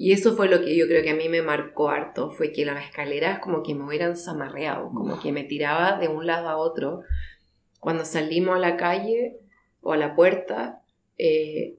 y 0.03 0.13
eso 0.13 0.35
fue 0.35 0.47
lo 0.49 0.61
que 0.61 0.75
yo 0.75 0.87
creo 0.87 1.03
que 1.03 1.11
a 1.11 1.15
mí 1.15 1.29
me 1.29 1.41
marcó 1.43 1.89
harto 1.89 2.31
fue 2.31 2.51
que 2.51 2.65
las 2.65 2.83
escaleras 2.85 3.39
como 3.39 3.61
que 3.61 3.75
me 3.75 3.83
hubieran 3.85 4.17
zamarreado 4.17 4.89
como 4.89 5.19
que 5.19 5.31
me 5.31 5.43
tiraba 5.43 5.97
de 5.99 6.07
un 6.07 6.25
lado 6.25 6.49
a 6.49 6.57
otro 6.57 7.01
cuando 7.79 8.03
salimos 8.03 8.55
a 8.55 8.59
la 8.59 8.77
calle 8.77 9.37
o 9.81 9.93
a 9.93 9.97
la 9.97 10.15
puerta 10.15 10.81
eh, 11.17 11.77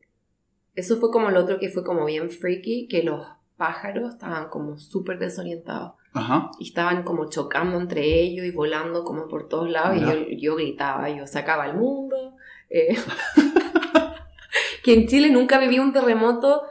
eso 0.75 0.99
fue 0.99 1.11
como 1.11 1.31
lo 1.31 1.41
otro 1.41 1.59
que 1.59 1.69
fue 1.69 1.83
como 1.83 2.05
bien 2.05 2.31
freaky 2.31 2.87
que 2.89 3.03
los 3.03 3.27
pájaros 3.57 4.13
estaban 4.15 4.49
como 4.51 4.79
súper 4.79 5.19
desorientados 5.19 5.95
Ajá. 6.15 6.51
y 6.61 6.69
estaban 6.69 7.03
como 7.05 7.29
chocando 7.29 7.77
entre 7.81 8.03
ellos 8.21 8.45
y 8.47 8.51
volando 8.53 9.03
como 9.05 9.27
por 9.29 9.49
todos 9.49 9.69
lados 9.71 9.97
Mira. 10.01 10.15
y 10.15 10.37
yo, 10.37 10.53
yo 10.53 10.57
gritaba, 10.57 11.11
yo 11.11 11.27
sacaba 11.27 11.65
al 11.65 11.77
mundo. 11.77 12.37
eh. 12.71 12.97
que 14.85 14.95
en 14.95 15.07
Chile 15.07 15.31
nunca 15.31 15.59
viví 15.59 15.79
un 15.79 15.93
terremoto 15.93 16.63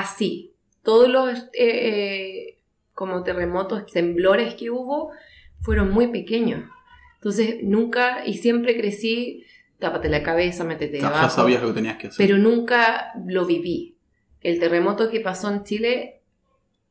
así. 0.00 0.52
Todos 0.82 1.08
los 1.08 1.38
eh, 1.52 1.52
eh, 1.54 2.58
como 2.94 3.22
terremotos, 3.22 3.86
temblores 3.86 4.54
que 4.54 4.70
hubo 4.70 5.10
fueron 5.60 5.90
muy 5.90 6.08
pequeños. 6.08 6.64
Entonces 7.16 7.56
nunca 7.62 8.24
y 8.26 8.34
siempre 8.34 8.76
crecí, 8.76 9.44
tápate 9.78 10.08
la 10.08 10.22
cabeza, 10.22 10.64
métete 10.64 11.00
Ya, 11.00 11.10
ya 11.10 11.28
sabías 11.30 11.60
lo 11.62 11.68
que 11.68 11.74
tenías 11.74 11.96
que 11.96 12.06
hacer. 12.08 12.24
pero 12.26 12.38
nunca 12.38 13.12
lo 13.26 13.46
viví. 13.46 13.96
El 14.42 14.60
terremoto 14.60 15.10
que 15.10 15.20
pasó 15.20 15.50
en 15.50 15.64
Chile 15.64 16.20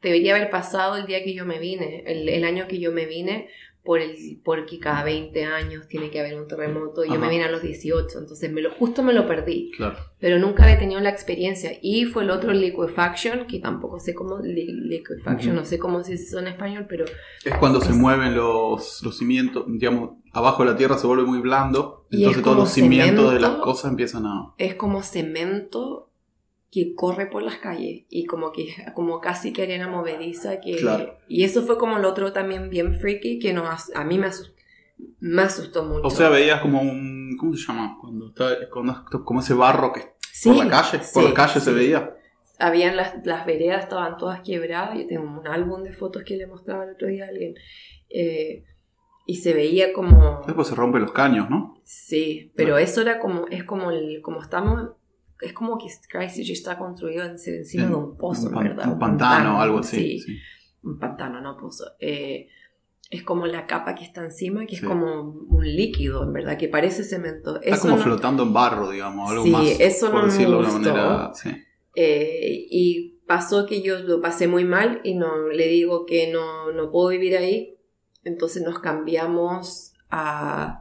debería 0.02 0.36
haber 0.36 0.50
pasado 0.50 0.98
el 0.98 1.06
día 1.06 1.24
que 1.24 1.34
yo 1.34 1.46
me 1.46 1.58
vine, 1.58 2.04
el, 2.06 2.28
el 2.28 2.44
año 2.44 2.68
que 2.68 2.80
yo 2.80 2.92
me 2.92 3.06
vine, 3.06 3.48
por 3.86 4.00
el, 4.02 4.42
porque 4.44 4.80
cada 4.80 5.04
20 5.04 5.46
años 5.46 5.88
tiene 5.88 6.10
que 6.10 6.20
haber 6.20 6.36
un 6.42 6.48
terremoto. 6.48 7.06
y 7.06 7.10
Yo 7.10 7.20
me 7.20 7.30
vine 7.30 7.44
a 7.46 7.52
los 7.52 7.62
18, 7.62 8.18
entonces 8.20 8.52
me 8.52 8.62
lo, 8.62 8.72
justo 8.72 9.04
me 9.04 9.14
lo 9.14 9.28
perdí. 9.28 9.72
Claro. 9.78 9.96
Pero 10.20 10.40
nunca 10.40 10.64
había 10.64 10.80
tenido 10.80 11.00
la 11.02 11.10
experiencia. 11.12 11.72
Y 11.82 12.06
fue 12.06 12.24
el 12.24 12.32
otro 12.32 12.52
liquefaction, 12.52 13.46
que 13.46 13.60
tampoco 13.60 14.00
sé 14.00 14.14
cómo, 14.16 14.40
li- 14.40 14.74
liquefaction, 14.74 15.52
Ujú. 15.54 15.62
no 15.62 15.66
sé 15.66 15.78
cómo 15.78 16.04
se 16.04 16.14
dice 16.14 16.38
en 16.40 16.48
español, 16.48 16.88
pero 16.90 17.06
Es 17.46 17.54
cuando 17.60 17.80
se 17.80 17.92
Es- 17.92 17.96
mueven 17.98 18.36
los, 18.36 19.02
los 19.04 19.18
cimientos, 19.18 19.66
digamos, 19.68 20.12
abajo 20.34 20.64
de 20.66 20.72
la 20.72 20.76
tierra 20.78 20.98
se 20.98 21.06
vuelve 21.08 21.24
muy 21.24 21.40
blando, 21.40 22.08
entonces 22.12 22.38
es 22.40 22.44
todos 22.44 22.58
los 22.58 22.70
cimientos 22.72 23.34
de 23.34 23.40
las 23.40 23.50
cemento. 23.52 23.64
cosas 23.64 23.92
empiezan 23.92 24.26
a... 24.26 24.54
es 24.58 24.76
como 24.76 25.04
cemento 25.04 26.10
que 26.76 26.94
corre 26.94 27.28
por 27.28 27.42
las 27.42 27.56
calles 27.60 28.04
y 28.10 28.26
como 28.26 28.52
que 28.52 28.68
como 28.94 29.22
casi 29.22 29.54
que 29.54 29.64
arena 29.64 29.88
movediza 29.88 30.60
que 30.60 30.76
Claro. 30.76 31.18
y 31.30 31.46
eso 31.46 31.62
fue 31.64 31.78
como 31.78 31.96
el 31.98 32.04
otro 32.04 32.34
también 32.34 32.70
bien 32.70 33.00
freaky 33.00 33.40
que 33.40 33.54
nos, 33.54 33.96
a 33.96 34.04
mí 34.04 34.18
me 34.18 34.28
asustó, 34.28 34.54
me 35.22 35.44
asustó 35.44 35.86
mucho 35.86 36.06
O 36.06 36.10
sea, 36.10 36.28
veías 36.28 36.60
como 36.62 36.82
un... 36.82 37.38
¿Cómo 37.40 37.54
se 37.54 37.66
llama? 37.66 37.98
Cuando 38.02 38.28
está... 38.28 38.70
Cuando, 38.70 39.06
como 39.24 39.40
ese 39.40 39.54
barro 39.54 39.94
que 39.94 40.02
Sí, 40.34 40.50
por 40.50 40.66
la 40.66 40.70
calle, 40.70 41.00
por 41.14 41.24
la 41.24 41.34
calle 41.34 41.60
se 41.62 41.72
veía. 41.72 42.14
habían 42.60 42.98
las, 42.98 43.26
las 43.26 43.46
veredas 43.46 43.84
estaban 43.84 44.18
todas 44.18 44.42
quebradas 44.42 44.98
yo 45.00 45.08
tengo 45.08 45.24
un 45.40 45.48
álbum 45.48 45.82
de 45.82 45.94
fotos 45.94 46.24
que 46.26 46.36
le 46.36 46.46
mostraba 46.46 46.84
el 46.84 46.92
otro 46.96 47.08
día 47.08 47.24
a 47.24 47.30
alguien 47.30 47.56
eh, 48.10 48.66
y 49.26 49.38
se 49.38 49.54
veía 49.54 49.94
como 49.94 50.42
Después 50.46 50.68
se 50.68 50.76
rompen 50.76 51.04
los 51.04 51.14
caños, 51.14 51.50
¿no? 51.50 51.74
sí 51.84 52.52
pero 52.56 52.78
eso 52.78 53.00
era 53.02 53.20
como 53.20 53.48
es 53.48 53.64
como 53.64 53.92
el 53.92 54.22
como 54.22 54.42
estamos 54.42 54.92
es 55.42 55.54
como 55.54 55.78
que 55.78 55.88
Christchurch 56.10 56.50
está 56.52 56.78
construido 56.78 57.24
en- 57.24 57.32
encima 57.46 57.84
En 57.84 57.90
de 57.90 57.96
un 57.96 58.18
pozo 58.18 58.48
un, 58.50 58.56
¿verdad? 58.64 58.92
un 58.94 59.00
pantano 59.00 59.58
o 59.58 59.62
algo 59.62 59.80
así. 59.80 60.20
sí. 60.20 60.20
sí. 60.22 60.38
un 60.84 61.00
pantano, 61.00 61.42
no 61.42 61.58
pozo. 61.58 61.86
Eh, 62.00 62.48
es 63.10 63.24
como 63.24 63.46
la 63.48 63.66
capa 63.68 63.96
que 63.96 64.04
está 64.04 64.24
encima, 64.24 64.66
que 64.66 64.76
Sí. 64.76 64.82
es 64.84 64.88
como 64.88 65.32
un 65.32 65.64
líquido, 65.66 66.24
en 66.24 66.34
verdad, 66.34 66.58
que 66.58 66.68
parece 66.68 67.04
cemento. 67.04 67.56
Está 67.62 67.76
Eso 67.76 67.82
como 67.84 67.98
no- 67.98 68.04
flotando 68.04 68.44
en 68.44 68.54
barro, 68.54 68.90
digamos, 68.92 69.30
algo 69.32 69.44
Sí, 69.44 69.50
más, 69.52 69.68
eso 69.80 70.08
por 70.12 70.22
no 70.22 70.28
me 70.28 70.32
decirlo 70.34 70.62
de 70.62 70.64
una 70.68 70.74
gustó. 70.74 70.90
manera... 70.94 71.32
Sí. 71.34 71.50
eh, 71.96 72.68
y 72.70 73.20
pasó 73.26 73.66
que 73.66 73.82
yo 73.82 74.00
lo 74.00 74.22
pasé 74.22 74.48
muy 74.48 74.64
mal 74.66 75.02
y 75.04 75.16
no 75.16 75.48
le 75.48 75.68
digo 75.68 76.06
que 76.06 76.32
no, 76.32 76.72
no 76.72 76.92
puedo 76.92 77.10
vivir 77.10 77.36
ahí. 77.38 77.78
Entonces 78.24 78.64
nos 78.64 78.80
cambiamos 78.80 79.94
a 80.10 80.80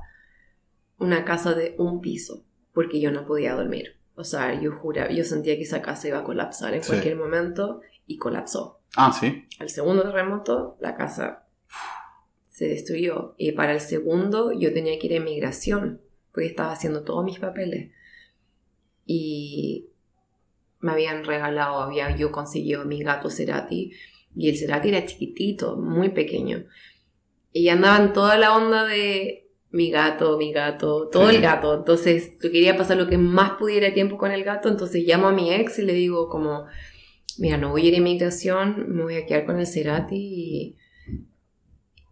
una 0.98 1.24
casa 1.24 1.54
de 1.54 1.74
un 1.78 2.00
piso, 2.00 2.44
porque 2.72 3.00
yo 3.00 3.10
no 3.10 3.26
podía 3.26 3.54
dormir. 3.54 3.96
O 4.16 4.24
sea, 4.24 4.60
yo 4.60 4.72
juraba, 4.72 5.10
yo 5.10 5.24
sentía 5.24 5.56
que 5.56 5.62
esa 5.62 5.82
casa 5.82 6.08
iba 6.08 6.18
a 6.18 6.24
colapsar 6.24 6.74
en 6.74 6.82
Sí. 6.82 6.88
cualquier 6.90 7.16
momento 7.16 7.80
y 8.06 8.16
colapsó. 8.16 8.80
Ah, 8.96 9.12
sí. 9.12 9.46
Al 9.58 9.68
segundo 9.70 10.02
terremoto, 10.02 10.76
la 10.80 10.94
casa 10.94 11.46
se 12.48 12.68
destruyó. 12.68 13.34
Y 13.38 13.52
para 13.52 13.72
el 13.72 13.80
segundo, 13.80 14.52
yo 14.52 14.72
tenía 14.72 14.98
que 14.98 15.08
ir 15.08 15.14
a 15.14 15.16
inmigración, 15.16 16.00
porque 16.32 16.46
estaba 16.46 16.72
haciendo 16.72 17.02
todos 17.02 17.24
mis 17.24 17.40
papeles. 17.40 17.90
Y 19.06 19.88
me 20.80 20.92
habían 20.92 21.24
regalado, 21.24 21.80
había 21.80 22.14
yo 22.16 22.30
conseguido 22.30 22.84
mi 22.84 23.02
gato 23.02 23.30
Cerati, 23.30 23.92
y 24.36 24.48
el 24.48 24.56
Cerati 24.58 24.88
era 24.90 25.06
chiquitito, 25.06 25.76
muy 25.76 26.10
pequeño. 26.10 26.66
Y 27.52 27.68
andaban 27.68 28.12
toda 28.12 28.36
la 28.36 28.54
onda 28.56 28.84
de 28.84 29.43
mi 29.74 29.90
gato, 29.90 30.38
mi 30.38 30.52
gato, 30.52 31.08
todo 31.08 31.30
el 31.30 31.40
gato. 31.40 31.74
Entonces, 31.74 32.38
yo 32.40 32.52
quería 32.52 32.76
pasar 32.76 32.96
lo 32.96 33.08
que 33.08 33.18
más 33.18 33.58
pudiera 33.58 33.92
tiempo 33.92 34.16
con 34.16 34.30
el 34.30 34.44
gato, 34.44 34.68
entonces 34.68 35.02
llamo 35.04 35.26
a 35.26 35.32
mi 35.32 35.52
ex 35.52 35.80
y 35.80 35.82
le 35.82 35.94
digo 35.94 36.28
como, 36.28 36.66
mira, 37.38 37.56
no 37.58 37.70
voy 37.70 37.86
a 37.86 37.88
ir 37.88 37.94
a 37.94 37.98
inmigración, 37.98 38.86
me 38.88 39.02
voy 39.02 39.16
a 39.16 39.26
quedar 39.26 39.44
con 39.44 39.58
el 39.58 39.66
Cerati 39.66 40.16
y, 40.16 40.76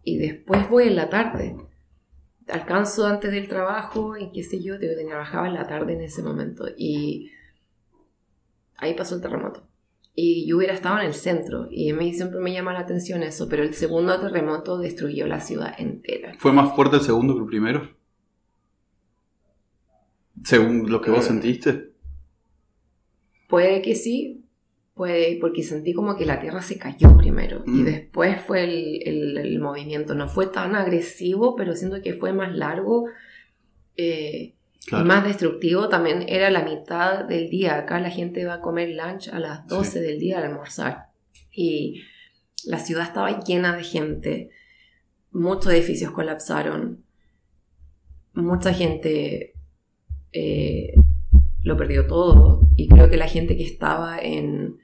y 0.03 0.17
después 0.17 0.69
voy 0.69 0.87
en 0.87 0.97
la 0.97 1.09
tarde. 1.09 1.55
Alcanzo 2.49 3.07
antes 3.07 3.31
del 3.31 3.47
trabajo 3.47 4.17
y 4.17 4.29
qué 4.33 4.43
sé 4.43 4.61
yo, 4.61 4.75
yo 4.77 4.89
trabajaba 5.07 5.47
en 5.47 5.53
la 5.53 5.65
tarde 5.65 5.93
en 5.93 6.01
ese 6.01 6.21
momento 6.21 6.65
y 6.77 7.31
ahí 8.75 8.93
pasó 8.93 9.15
el 9.15 9.21
terremoto. 9.21 9.65
Y 10.15 10.45
yo 10.47 10.57
hubiera 10.57 10.73
estado 10.75 10.99
en 10.99 11.07
el 11.07 11.13
centro 11.15 11.67
y 11.71 11.89
a 11.89 11.95
mí 11.95 12.13
siempre 12.13 12.39
me 12.39 12.53
llama 12.53 12.71
la 12.73 12.81
atención 12.81 13.23
eso, 13.23 13.49
pero 13.49 13.63
el 13.63 13.73
segundo 13.73 14.19
terremoto 14.19 14.77
destruyó 14.77 15.25
la 15.25 15.39
ciudad 15.39 15.73
entera. 15.79 16.33
¿Fue 16.37 16.51
más 16.51 16.75
fuerte 16.75 16.97
el 16.97 17.01
segundo 17.01 17.33
que 17.33 17.39
el 17.41 17.47
primero? 17.47 17.89
Según 20.43 20.91
lo 20.91 21.01
que 21.01 21.11
vos 21.11 21.25
Eh, 21.25 21.27
sentiste. 21.29 21.93
Puede 23.47 23.81
que 23.81 23.95
sí, 23.95 24.45
puede, 24.93 25.37
porque 25.39 25.63
sentí 25.63 25.93
como 25.93 26.15
que 26.15 26.25
la 26.25 26.39
tierra 26.39 26.61
se 26.61 26.77
cayó 26.77 27.15
primero 27.17 27.63
y 27.65 27.81
Mm. 27.81 27.85
después 27.85 28.41
fue 28.41 28.63
el, 28.63 29.07
el- 29.07 29.37
el 29.37 29.59
movimiento. 29.59 30.15
No 30.15 30.27
fue 30.27 30.47
tan 30.47 30.75
agresivo, 30.75 31.55
pero 31.55 31.75
siento 31.75 32.01
que 32.01 32.13
fue 32.13 32.33
más 32.33 32.55
largo 32.55 33.05
eh, 33.95 34.55
Claro. 34.85 35.05
y 35.05 35.07
más 35.07 35.23
destructivo. 35.23 35.89
También 35.89 36.25
era 36.27 36.49
la 36.49 36.63
mitad 36.63 37.25
del 37.25 37.49
día. 37.49 37.77
Acá 37.77 37.99
la 37.99 38.09
gente 38.09 38.45
va 38.45 38.55
a 38.55 38.61
comer 38.61 38.89
lunch 38.89 39.29
a 39.29 39.39
las 39.39 39.65
12 39.67 40.01
del 40.01 40.19
día 40.19 40.39
al 40.39 40.45
almorzar 40.45 41.13
y 41.51 42.01
la 42.65 42.79
ciudad 42.79 43.03
estaba 43.03 43.39
llena 43.39 43.75
de 43.75 43.83
gente. 43.83 44.49
Muchos 45.31 45.73
edificios 45.73 46.11
colapsaron. 46.11 47.03
mucha 48.33 48.73
gente 48.73 49.53
eh, 50.31 50.93
lo 51.61 51.77
perdió 51.77 52.07
todo 52.07 52.67
y 52.75 52.87
creo 52.87 53.09
que 53.09 53.17
la 53.17 53.27
gente 53.27 53.55
que 53.55 53.63
estaba 53.63 54.19
en 54.19 54.79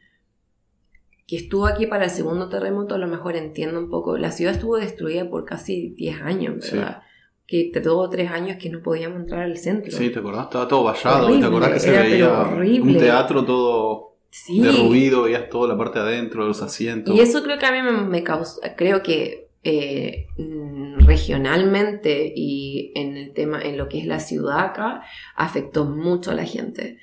que 1.28 1.36
estuvo 1.36 1.68
aquí 1.68 1.88
para 1.88 2.06
el 2.06 2.10
segundo 2.10 2.50
terremoto 2.50 2.96
a 2.96 3.00
lo 3.00 3.08
mejor 3.08 3.36
entiendo 3.36 3.80
un 3.80 3.90
poco 3.90 4.18
la 4.18 4.32
ciudad 4.32 4.54
estuvo 4.54 4.78
destruida 4.78 5.30
por 5.30 5.46
casi 5.46 5.90
10 5.96 6.22
años 6.22 6.72
verdad 6.72 7.02
que 7.50 7.72
te 7.74 7.82
tuvo 7.82 8.10
tres 8.10 8.30
años 8.30 8.58
que 8.58 8.70
no 8.70 8.82
podíamos 8.82 9.22
entrar 9.22 9.44
al 9.44 9.58
centro 9.58 9.92
sí 9.92 10.10
te 10.10 10.20
acordás 10.20 10.46
estaba 10.46 10.68
todo 10.68 10.84
vallado 10.84 11.40
te 11.40 11.46
acordás 11.46 11.72
que 11.74 11.80
se 11.80 11.92
veía 11.92 12.44
un 12.44 12.98
teatro 12.98 13.44
todo 13.44 14.18
sí. 14.30 14.62
derruido 14.62 15.24
veías 15.24 15.50
toda 15.50 15.68
la 15.70 15.78
parte 15.78 16.00
de 16.00 16.06
adentro 16.06 16.44
de 16.44 16.50
los 16.50 16.62
asientos 16.62 17.16
y 17.16 17.20
eso 17.20 17.42
creo 17.44 17.58
que 17.58 17.66
a 17.66 17.72
mí 17.72 17.82
me, 17.82 18.04
me 18.04 18.24
causó 18.24 18.62
creo 18.76 19.02
que 19.02 19.50
eh, 19.62 20.28
regionalmente 21.00 22.32
y 22.34 22.94
en 22.96 23.18
el 23.18 23.34
tema, 23.34 23.62
en 23.62 23.78
lo 23.78 23.90
que 23.90 24.00
es 24.00 24.06
la 24.06 24.22
ciudad 24.22 24.60
acá, 24.60 25.04
afectó 25.36 25.84
mucho 25.84 26.32
a 26.32 26.34
la 26.34 26.46
gente. 26.46 26.98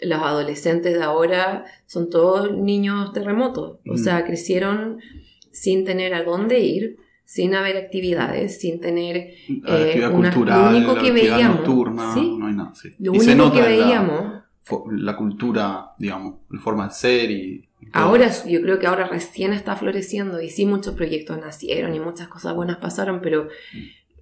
Los 0.00 0.20
adolescentes 0.20 0.94
de 0.94 1.02
ahora 1.02 1.66
son 1.86 2.08
todos 2.08 2.56
niños 2.56 3.12
terremotos, 3.12 3.80
o 3.86 3.94
mm. 3.94 3.98
sea, 3.98 4.24
crecieron 4.24 5.00
sin 5.52 5.84
tener 5.84 6.14
a 6.14 6.22
dónde 6.22 6.60
ir, 6.60 6.98
sin 7.28 7.54
haber 7.54 7.76
actividades, 7.76 8.58
sin 8.58 8.80
tener 8.80 9.34
eh, 9.66 10.00
una, 10.10 10.30
cultural, 10.30 10.72
lo 10.72 10.78
único 10.78 10.94
que 10.94 11.12
veíamos, 11.12 11.56
nocturna, 11.58 12.14
no 12.16 12.46
hay 12.46 12.54
nada, 12.54 12.72
Lo 12.98 13.12
único 13.12 13.52
que 13.52 13.60
veíamos, 13.60 14.44
la, 14.92 15.14
cultura, 15.14 15.90
digamos, 15.98 16.36
la 16.48 16.58
forma 16.58 16.88
de 16.88 16.94
ser 16.94 17.30
y 17.30 17.68
Ahora, 17.92 18.30
yo 18.46 18.62
creo 18.62 18.78
que 18.78 18.86
ahora 18.86 19.08
recién 19.08 19.52
está 19.52 19.76
floreciendo 19.76 20.40
y 20.40 20.48
sí 20.48 20.64
muchos 20.64 20.94
proyectos 20.94 21.38
nacieron 21.38 21.94
y 21.94 22.00
muchas 22.00 22.28
cosas 22.28 22.54
buenas 22.54 22.78
pasaron, 22.78 23.20
pero 23.20 23.48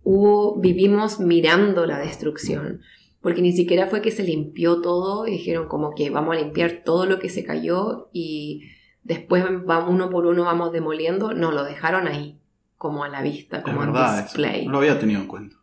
hubo, 0.02 0.60
vivimos 0.60 1.20
mirando 1.20 1.86
la 1.86 2.00
destrucción, 2.00 2.80
porque 3.20 3.40
ni 3.40 3.52
siquiera 3.52 3.86
fue 3.86 4.02
que 4.02 4.10
se 4.10 4.24
limpió 4.24 4.80
todo 4.80 5.28
y 5.28 5.30
dijeron 5.30 5.68
como 5.68 5.94
que 5.94 6.10
vamos 6.10 6.34
a 6.36 6.40
limpiar 6.40 6.82
todo 6.84 7.06
lo 7.06 7.20
que 7.20 7.28
se 7.28 7.44
cayó 7.44 8.08
y 8.12 8.64
después 9.04 9.44
vamos, 9.64 9.94
uno 9.94 10.10
por 10.10 10.26
uno 10.26 10.42
vamos 10.42 10.72
demoliendo, 10.72 11.34
no, 11.34 11.52
lo 11.52 11.62
dejaron 11.62 12.08
ahí, 12.08 12.40
como 12.86 13.02
a 13.02 13.08
la 13.08 13.20
vista, 13.20 13.64
como 13.64 13.82
en 13.82 13.92
display. 13.92 14.64
No 14.64 14.72
lo 14.72 14.78
había 14.78 14.96
tenido 14.96 15.20
en 15.20 15.26
cuenta. 15.26 15.56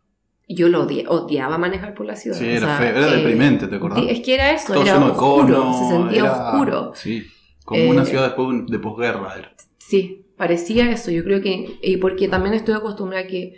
Yo 0.46 0.68
lo 0.68 0.82
odiaba 0.82 1.56
manejar 1.56 1.94
por 1.94 2.04
la 2.04 2.16
ciudad. 2.16 2.36
Sí, 2.36 2.46
era, 2.46 2.76
feo, 2.76 2.94
era 2.94 3.10
deprimente, 3.10 3.66
¿te 3.66 3.76
acordás? 3.76 4.04
Es 4.06 4.20
que 4.20 4.34
era 4.34 4.52
eso, 4.52 4.74
era 4.74 4.98
oscuro, 4.98 5.72
se 5.72 5.88
sentía 5.88 6.30
oscuro. 6.30 6.92
Sí. 6.94 7.26
Como 7.64 7.88
una 7.88 8.02
eh, 8.02 8.06
ciudad 8.06 8.24
después 8.24 8.66
de 8.66 8.78
posguerra. 8.78 9.54
Sí, 9.78 10.26
parecía 10.36 10.90
eso. 10.90 11.10
Yo 11.10 11.24
creo 11.24 11.40
que. 11.40 11.78
Y 11.82 11.96
porque 11.96 12.28
también 12.28 12.52
estoy 12.52 12.74
acostumbrada 12.74 13.24
a 13.24 13.26
que 13.26 13.54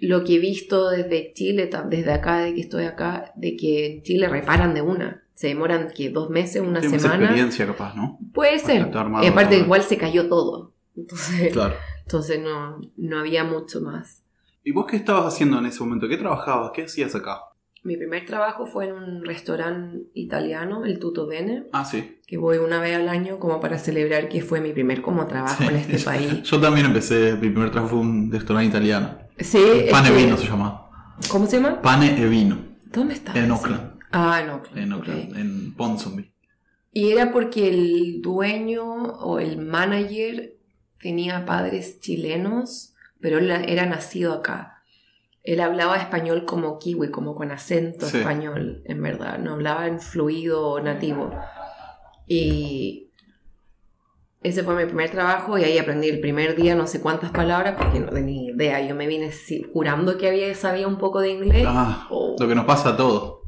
lo 0.00 0.24
que 0.24 0.34
he 0.34 0.38
visto 0.40 0.90
desde 0.90 1.32
Chile, 1.32 1.70
desde 1.88 2.12
acá, 2.12 2.38
de 2.38 2.54
que 2.54 2.62
estoy 2.62 2.86
acá, 2.86 3.32
de 3.36 3.56
que 3.56 3.86
en 3.86 4.02
Chile 4.02 4.28
reparan 4.28 4.74
de 4.74 4.82
una. 4.82 5.22
Se 5.34 5.46
demoran 5.46 5.92
que 5.96 6.10
dos 6.10 6.28
meses, 6.28 6.60
una 6.60 6.82
sí, 6.82 6.88
semana. 6.88 7.26
experiencia 7.26 7.66
capaz, 7.66 7.94
¿no? 7.94 8.18
Puede 8.32 8.58
ser. 8.58 8.90
Y 9.22 9.26
aparte, 9.26 9.58
igual 9.58 9.84
se 9.84 9.96
cayó 9.96 10.28
todo. 10.28 10.72
Entonces, 10.96 11.52
claro. 11.52 11.76
Entonces 12.04 12.40
no, 12.40 12.80
no 12.96 13.18
había 13.18 13.44
mucho 13.44 13.80
más. 13.80 14.22
¿Y 14.62 14.72
vos 14.72 14.86
qué 14.86 14.96
estabas 14.96 15.34
haciendo 15.34 15.58
en 15.58 15.66
ese 15.66 15.80
momento? 15.80 16.08
¿Qué 16.08 16.16
trabajabas? 16.16 16.70
¿Qué 16.74 16.84
hacías 16.84 17.14
acá? 17.14 17.40
Mi 17.82 17.98
primer 17.98 18.24
trabajo 18.24 18.66
fue 18.66 18.86
en 18.86 18.94
un 18.94 19.24
restaurante 19.26 20.06
italiano, 20.14 20.86
el 20.86 20.98
Tutto 20.98 21.26
Bene. 21.26 21.66
Ah, 21.72 21.84
sí. 21.84 22.18
Que 22.26 22.38
voy 22.38 22.56
una 22.56 22.80
vez 22.80 22.96
al 22.96 23.10
año 23.10 23.38
como 23.38 23.60
para 23.60 23.78
celebrar 23.78 24.30
que 24.30 24.40
fue 24.40 24.62
mi 24.62 24.72
primer 24.72 25.02
como 25.02 25.26
trabajo 25.26 25.64
en 25.64 25.76
este 25.76 25.98
país. 26.04 26.42
Yo 26.44 26.58
también 26.58 26.86
empecé, 26.86 27.34
mi 27.34 27.50
primer 27.50 27.70
trabajo 27.70 27.96
fue 27.96 28.00
un 28.00 28.32
restaurante 28.32 28.70
italiano. 28.70 29.18
Sí. 29.38 29.86
Pane 29.90 30.08
e 30.08 30.12
Vino 30.16 30.36
se 30.38 30.46
llama. 30.46 30.88
¿Cómo 31.30 31.46
se 31.46 31.56
llama? 31.56 31.82
Pane 31.82 32.22
e 32.22 32.26
Vino. 32.26 32.56
¿Dónde 32.86 33.14
está? 33.14 33.38
En 33.38 33.50
Oakland. 33.50 33.98
Ah, 34.12 34.40
en 34.42 34.48
Oakland. 34.48 34.78
En 34.78 34.92
Oakland, 34.94 35.36
en 35.36 35.74
Ponsonby. 35.74 36.32
Y 36.90 37.10
era 37.10 37.32
porque 37.32 37.68
el 37.68 38.22
dueño 38.22 38.82
o 38.84 39.40
el 39.40 39.58
manager 39.58 40.53
tenía 41.04 41.46
padres 41.46 42.00
chilenos, 42.00 42.94
pero 43.20 43.38
él 43.38 43.48
era 43.52 43.86
nacido 43.86 44.32
acá 44.32 44.74
él 45.44 45.60
hablaba 45.60 45.98
español 45.98 46.46
como 46.46 46.78
kiwi, 46.78 47.10
como 47.10 47.34
con 47.34 47.52
acento 47.52 48.06
español, 48.06 48.82
en 48.86 49.02
verdad, 49.02 49.38
no 49.38 49.52
hablaba 49.52 49.86
en 49.86 50.00
fluido 50.00 50.80
nativo. 50.80 51.30
Y 52.26 53.10
ese 54.42 54.62
fue 54.62 54.74
mi 54.74 54.86
primer 54.86 55.10
trabajo 55.10 55.58
y 55.58 55.64
ahí 55.64 55.76
aprendí 55.76 56.08
el 56.08 56.20
primer 56.20 56.56
día 56.56 56.74
no 56.74 56.86
sé 56.86 57.02
cuántas 57.02 57.30
palabras 57.30 57.74
porque 57.76 58.00
no 58.00 58.08
tenía 58.08 58.52
idea. 58.52 58.80
Yo 58.88 58.94
me 58.94 59.06
vine 59.06 59.30
jurando 59.70 60.16
que 60.16 60.28
había, 60.28 60.54
sabía 60.54 60.88
un 60.88 60.96
poco 60.96 61.20
de 61.20 61.32
inglés. 61.32 61.66
Ah, 61.68 62.08
Lo 62.10 62.48
que 62.48 62.54
nos 62.54 62.64
pasa 62.64 62.90
a 62.90 62.96
todos. 62.96 63.40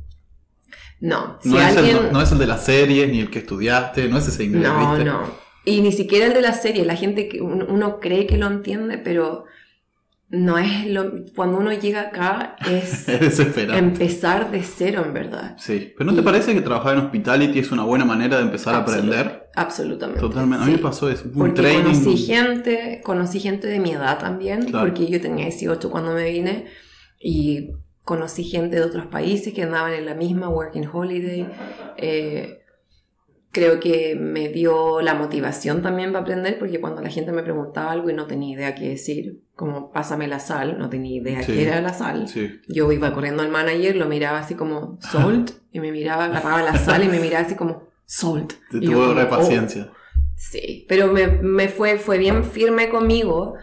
No, 1.01 1.39
no, 1.45 1.61
es 1.61 1.77
el, 1.77 2.13
no, 2.13 2.21
es 2.21 2.33
el, 2.33 2.39
de 2.39 2.47
la 2.47 2.59
serie 2.59 3.07
ni 3.07 3.21
el 3.21 3.31
que 3.31 3.39
estudiaste, 3.39 4.09
no 4.09 4.19
es 4.19 4.29
ese 4.29 4.45
inglés. 4.45 4.65
No, 4.65 4.99
no. 4.99 5.46
Y 5.67 5.83
ni 5.83 5.93
siquiera 5.93 6.27
el 6.27 6.33
de 6.33 6.41
la 6.41 6.55
serie. 6.55 6.87
La 6.87 6.97
gente 6.97 7.29
que 7.29 7.43
uno 7.43 8.01
cree 8.01 8.27
que 8.27 8.39
lo 8.39 8.47
entiende, 8.47 8.97
pero 8.97 9.45
no 10.29 10.59
es 10.59 10.87
lo 10.87 11.25
cuando 11.37 11.59
uno 11.59 11.73
llega 11.73 12.01
acá 12.01 12.57
es, 12.69 13.09
empezar 13.57 14.51
de 14.51 14.63
cero 14.63 15.03
en 15.05 15.15
verdad. 15.15 15.57
Sí, 15.59 15.93
pero 15.97 16.11
¿no 16.11 16.17
te 16.17 16.23
parece 16.23 16.53
que 16.53 16.61
trabajar 16.61 16.95
en 16.95 17.05
hospitality 17.05 17.61
es 17.61 17.71
una 17.71 17.85
buena 17.85 18.05
manera 18.05 18.39
de 18.39 18.43
empezar 18.43 18.75
a 18.75 18.79
aprender? 18.79 19.49
Absolutamente. 19.55 20.21
Totalmente. 20.21 20.65
A 20.65 20.67
mí 20.67 20.73
me 20.73 20.79
pasó 20.79 21.09
eso. 21.09 21.25
Un 21.27 21.33
porque 21.33 21.75
conocí 21.83 22.17
gente, 22.17 23.01
conocí 23.05 23.41
gente 23.41 23.69
de 23.69 23.79
mi 23.79 23.93
edad 23.93 24.19
también, 24.19 24.67
porque 24.73 25.07
yo 25.07 25.21
tenía 25.21 25.45
18 25.45 25.91
cuando 25.91 26.13
me 26.13 26.31
vine 26.31 26.67
y 27.21 27.71
conocí 28.03 28.45
gente 28.45 28.77
de 28.77 28.83
otros 28.83 29.07
países 29.07 29.53
que 29.53 29.63
andaban 29.63 29.93
en 29.93 30.07
la 30.07 30.15
misma 30.15 30.49
working 30.49 30.89
holiday. 30.93 31.47
Eh, 31.97 32.63
creo 33.57 33.81
que 33.81 34.15
me 34.21 34.51
dio 34.51 35.01
la 35.01 35.15
motivación 35.15 35.81
también 35.81 36.13
para 36.13 36.25
aprender, 36.25 36.59
porque 36.59 36.79
cuando 36.79 37.01
la 37.01 37.09
gente 37.09 37.33
me 37.33 37.43
preguntaba 37.43 37.91
algo 37.91 38.11
y 38.11 38.13
no 38.13 38.27
tenía 38.27 38.55
idea 38.55 38.75
qué 38.75 38.91
decir, 38.91 39.41
como 39.55 39.91
pásame 39.93 40.29
la 40.29 40.41
sal, 40.41 40.79
no 40.79 40.91
tenía 40.91 41.17
idea 41.17 41.41
qué 41.41 41.63
era 41.63 41.81
la 41.81 41.95
sal, 41.95 42.27
yo 42.69 42.93
iba 42.93 43.15
corriendo 43.15 43.43
al 43.43 43.49
manager, 43.49 43.97
lo 43.97 44.09
miraba 44.09 44.41
así 44.41 44.57
como 44.57 44.99
salt, 45.01 45.53
y 45.73 45.81
me 45.81 45.91
miraba, 45.91 46.27
agarraba 46.27 46.63
la 46.63 46.77
sal 46.77 47.03
y 47.03 47.09
me 47.09 47.19
miraba 47.19 47.47
así 47.47 47.55
como 47.55 47.85
salt. 48.05 48.53
Te 48.71 48.79
tuvo 48.79 49.15
de 49.15 49.25
paciencia. 49.25 49.89
Oh". 49.91 49.97
Sí, 50.37 50.85
pero 50.87 51.11
me, 51.11 51.27
me, 51.27 51.69
fue, 51.69 51.97
fue 51.99 52.19
bien 52.19 52.45
firme 52.45 52.91
conmigo 52.91 53.55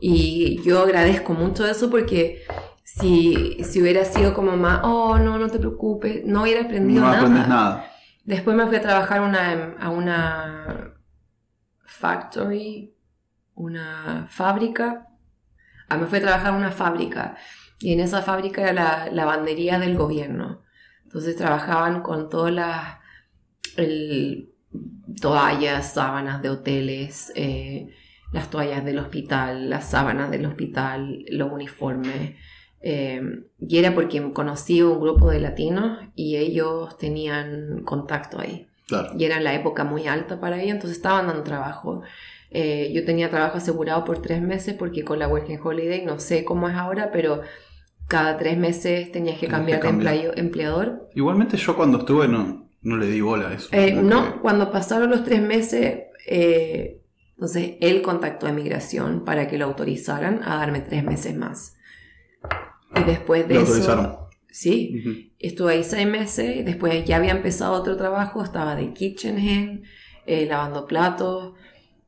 y 0.00 0.62
yo 0.62 0.80
agradezco 0.80 1.34
mucho 1.34 1.66
eso 1.66 1.90
porque 1.90 2.42
si, 2.84 3.58
si 3.64 3.82
hubiera 3.82 4.06
sido 4.06 4.32
como 4.32 4.56
más, 4.56 4.80
oh, 4.82 5.18
no, 5.18 5.38
no 5.38 5.50
te 5.50 5.58
preocupes, 5.58 6.24
no 6.24 6.44
hubiera 6.44 6.62
aprendido 6.62 7.02
no 7.02 7.08
nada. 7.08 7.18
aprendes 7.18 7.48
nada. 7.48 7.92
Después 8.26 8.56
me 8.56 8.66
fui 8.66 8.76
a 8.76 8.82
trabajar 8.82 9.18
a 9.78 9.90
una 9.90 10.94
factory, 11.84 12.92
una 13.54 14.26
fábrica. 14.28 15.06
Ah, 15.88 15.96
me 15.96 16.06
fui 16.06 16.18
a 16.18 16.22
trabajar 16.22 16.48
en 16.50 16.56
una 16.56 16.72
fábrica 16.72 17.36
y 17.78 17.92
en 17.92 18.00
esa 18.00 18.22
fábrica 18.22 18.68
era 18.68 18.72
la 19.06 19.12
lavandería 19.12 19.78
del 19.78 19.96
gobierno. 19.96 20.64
Entonces 21.04 21.36
trabajaban 21.36 22.02
con 22.02 22.28
todas 22.28 22.52
las 22.52 22.98
toallas, 25.20 25.94
sábanas 25.94 26.42
de 26.42 26.50
hoteles, 26.50 27.32
eh, 27.36 27.94
las 28.32 28.50
toallas 28.50 28.84
del 28.84 28.98
hospital, 28.98 29.70
las 29.70 29.88
sábanas 29.88 30.32
del 30.32 30.46
hospital, 30.46 31.24
los 31.30 31.52
uniformes. 31.52 32.34
Eh, 32.88 33.20
y 33.58 33.78
era 33.78 33.96
porque 33.96 34.32
conocí 34.32 34.80
un 34.80 35.00
grupo 35.00 35.28
de 35.28 35.40
latinos 35.40 35.98
y 36.14 36.36
ellos 36.36 36.96
tenían 36.98 37.82
contacto 37.82 38.38
ahí. 38.38 38.68
Y 39.18 39.24
era 39.24 39.40
la 39.40 39.54
época 39.54 39.82
muy 39.82 40.06
alta 40.06 40.38
para 40.38 40.62
ellos, 40.62 40.76
entonces 40.76 40.98
estaban 40.98 41.26
dando 41.26 41.42
trabajo. 41.42 42.02
Eh, 42.52 42.92
yo 42.94 43.04
tenía 43.04 43.28
trabajo 43.28 43.58
asegurado 43.58 44.04
por 44.04 44.22
tres 44.22 44.40
meses 44.40 44.76
porque 44.78 45.02
con 45.02 45.18
la 45.18 45.26
Working 45.26 45.58
Holiday, 45.60 46.04
no 46.04 46.20
sé 46.20 46.44
cómo 46.44 46.68
es 46.68 46.76
ahora, 46.76 47.10
pero 47.10 47.42
cada 48.06 48.36
tres 48.36 48.56
meses 48.56 49.10
tenías 49.10 49.40
que 49.40 49.48
cambiar, 49.48 49.82
de 49.82 50.32
empleador. 50.36 51.10
Igualmente 51.16 51.56
yo 51.56 51.74
cuando 51.74 51.98
estuve 51.98 52.28
no, 52.28 52.70
no 52.82 52.96
le 52.96 53.06
di 53.06 53.20
bola 53.20 53.48
a 53.48 53.54
eso. 53.54 53.68
Eh, 53.72 53.94
no, 53.94 54.40
cuando 54.42 54.70
pasaron 54.70 55.10
los 55.10 55.24
tres 55.24 55.42
meses, 55.42 56.04
entonces 56.24 57.78
él 57.80 58.00
contactó 58.02 58.46
a 58.46 58.52
migración 58.52 59.24
para 59.24 59.48
que 59.48 59.58
lo 59.58 59.64
autorizaran 59.64 60.40
a 60.44 60.54
darme 60.54 60.82
tres 60.82 61.02
meses 61.02 61.36
más. 61.36 61.72
Y 62.94 63.04
después 63.04 63.48
de 63.48 63.62
eso... 63.62 64.22
Sí, 64.56 65.34
estuve 65.38 65.74
ahí 65.74 65.84
seis 65.84 66.08
meses, 66.08 66.64
después 66.64 67.04
ya 67.04 67.16
había 67.16 67.32
empezado 67.32 67.74
otro 67.74 67.98
trabajo, 67.98 68.42
estaba 68.42 68.74
de 68.74 68.94
kitchen 68.94 69.36
hand, 69.36 69.82
eh, 70.24 70.46
lavando 70.46 70.86
platos, 70.86 71.52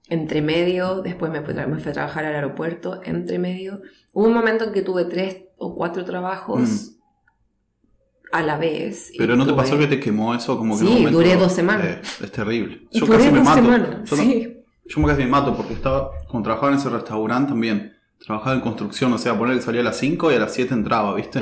entre 0.09 0.41
medio, 0.41 1.03
después 1.03 1.31
me 1.31 1.43
me 1.43 1.79
fui, 1.79 1.91
a 1.91 1.93
trabajar 1.93 2.25
al 2.25 2.35
aeropuerto, 2.35 3.03
entre 3.05 3.38
medio. 3.38 3.83
Hubo 4.14 4.29
un 4.29 4.33
momento 4.33 4.64
en 4.64 4.73
que 4.73 4.81
tuve 4.81 5.05
tres 5.05 5.43
o 5.59 5.75
cuatro 5.75 6.07
trabajos 6.07 6.61
mm. 6.61 8.33
a 8.33 8.43
la 8.43 8.57
vez. 8.57 9.12
Pero 9.19 9.37
¿no 9.37 9.47
te 9.47 9.53
pasó 9.53 9.79
que 9.79 9.87
te 9.87 10.01
quemó 10.01 10.35
eso? 10.35 10.57
Como 10.57 10.79
que 10.79 10.87
sí, 10.87 11.05
duré 11.05 11.37
dos 11.37 11.53
semanas. 11.53 11.99
es 12.23 12.33
terrible. 12.33 12.88
Yo 12.93 13.07
casi 13.07 13.31
me 13.31 13.43
mato. 13.43 13.61
Semanas, 13.61 14.09
sí. 14.09 14.57
yo 14.87 15.01
me 15.01 15.07
casi 15.07 15.25
me 15.25 15.29
mato 15.29 15.55
porque 15.55 15.75
estaba, 15.75 16.12
como 16.27 16.43
trabajaba 16.43 16.73
en 16.73 16.79
ese 16.79 16.88
restaurante 16.88 17.51
también 17.51 17.97
trabajaba 18.24 18.54
en 18.57 18.61
construcción, 18.61 19.12
o 19.12 19.18
sea, 19.18 19.38
poner 19.38 19.57
que 19.57 19.62
salía 19.62 19.81
a 19.81 19.85
las 19.85 19.96
5 19.98 20.33
y 20.33 20.35
a 20.35 20.38
las 20.40 20.52
7 20.54 20.74
entraba, 20.74 21.14
¿viste? 21.14 21.40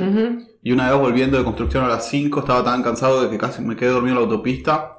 Y 0.63 0.71
una 0.71 0.89
vez 0.91 0.99
volviendo 0.99 1.37
de 1.37 1.43
construcción 1.43 1.83
a 1.83 1.87
las 1.87 2.07
5 2.09 2.39
estaba 2.39 2.63
tan 2.63 2.83
cansado 2.83 3.21
de 3.23 3.29
que 3.29 3.37
casi 3.37 3.61
me 3.61 3.75
quedé 3.75 3.89
dormido 3.89 4.15
en 4.15 4.21
la 4.21 4.25
autopista, 4.25 4.93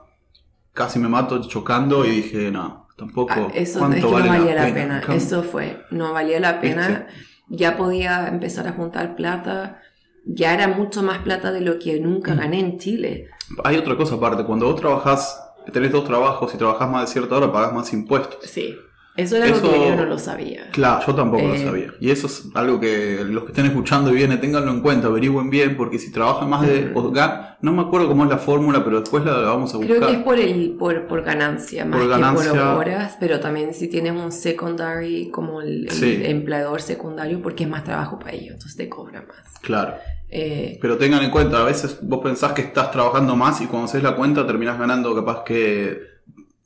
casi 0.72 0.98
me 0.98 1.08
mato 1.08 1.40
chocando 1.48 2.04
y 2.04 2.10
dije, 2.10 2.50
no, 2.50 2.88
tampoco. 2.96 3.32
Ah, 3.36 3.48
eso 3.54 3.78
¿cuánto 3.78 3.96
es 3.96 4.04
que 4.04 4.10
vale 4.12 4.26
no 4.26 4.38
valía 4.38 4.54
la 4.54 4.74
pena. 4.74 5.02
Eso 5.14 5.42
fue, 5.42 5.84
no 5.90 6.12
valía 6.12 6.40
la 6.40 6.60
pena. 6.60 7.06
Ya 7.48 7.76
podía 7.76 8.28
empezar 8.28 8.68
a 8.68 8.72
juntar 8.72 9.16
plata. 9.16 9.80
Ya 10.26 10.52
era 10.52 10.68
mucho 10.68 11.02
más 11.02 11.18
plata 11.18 11.52
de 11.52 11.62
lo 11.62 11.78
que 11.78 11.98
nunca 12.00 12.34
Mm. 12.34 12.38
gané 12.38 12.60
en 12.60 12.78
Chile. 12.78 13.28
Hay 13.64 13.76
otra 13.76 13.96
cosa 13.96 14.16
aparte, 14.16 14.44
cuando 14.44 14.66
vos 14.66 14.78
trabajás, 14.78 15.40
tenés 15.72 15.90
dos 15.90 16.04
trabajos 16.04 16.52
y 16.54 16.58
trabajás 16.58 16.90
más 16.90 17.02
de 17.06 17.12
cierta 17.12 17.36
hora, 17.36 17.50
pagás 17.50 17.72
más 17.72 17.92
impuestos. 17.94 18.38
Sí. 18.42 18.76
Eso 19.18 19.36
era 19.36 19.46
Eso- 19.48 19.66
lo 19.66 19.72
que 19.72 19.78
yo 19.88 19.96
no 19.96 20.04
lo 20.04 20.16
sabía. 20.16 20.70
Claro, 20.70 21.04
yo 21.04 21.14
tampoco 21.16 21.42
lo 21.48 21.54
Eh. 21.54 21.64
sabía. 21.64 21.90
Y 22.00 22.10
eso 22.10 22.28
es 22.28 22.44
algo 22.54 22.78
que 22.78 23.24
los 23.28 23.42
que 23.42 23.48
estén 23.50 23.66
escuchando 23.66 24.10
y 24.12 24.14
vienen, 24.14 24.40
tenganlo 24.40 24.70
en 24.70 24.80
cuenta, 24.80 25.08
averigüen 25.08 25.50
bien, 25.50 25.76
porque 25.76 25.98
si 25.98 26.12
trabajan 26.12 26.48
más 26.48 26.62
de... 26.62 26.92
O 26.94 27.10
gan- 27.10 27.56
no 27.60 27.72
me 27.72 27.82
acuerdo 27.82 28.06
cómo 28.06 28.22
es 28.22 28.30
la 28.30 28.38
fórmula, 28.38 28.84
pero 28.84 29.00
después 29.00 29.24
la, 29.24 29.32
vamos 29.38 29.74
a 29.74 29.78
buscar. 29.78 29.96
Creo 29.96 30.08
que 30.08 30.14
es 30.18 30.22
por 30.22 30.38
el 30.38 30.76
por, 30.78 31.08
por 31.08 31.22
ganancia, 31.24 31.84
más 31.84 31.98
Por 31.98 32.06
que 32.06 32.12
ganancia. 32.12 32.52
por 32.52 32.60
horas, 32.78 33.16
pero 33.18 33.40
también 33.40 33.74
si 33.74 33.88
tienes 33.88 34.12
un 34.12 34.30
secondary 34.30 35.30
como 35.32 35.62
el, 35.62 35.88
empleador 36.24 36.80
secundario, 36.80 37.42
porque 37.42 37.64
es 37.64 37.68
más 37.70 37.82
trabajo 37.82 38.20
para 38.20 38.32
ellos, 38.34 38.52
entonces 38.52 38.76
te 38.76 38.88
cobra 38.88 39.22
más. 39.22 39.58
Claro. 39.62 39.94
Eh, 40.30 40.78
Pero 40.80 40.96
tengan 40.96 41.24
en 41.24 41.30
cuenta, 41.32 41.60
a 41.60 41.64
veces 41.64 41.98
vos 42.02 42.20
pensás 42.22 42.52
que 42.52 42.62
estás 42.62 42.92
trabajando 42.92 43.34
más 43.34 43.60
y 43.62 43.66
cuando 43.66 43.86
haces 43.86 44.02
la 44.02 44.14
cuenta 44.14 44.46
terminás 44.46 44.78
ganando 44.78 45.12
capaz 45.16 45.42
que 45.42 45.98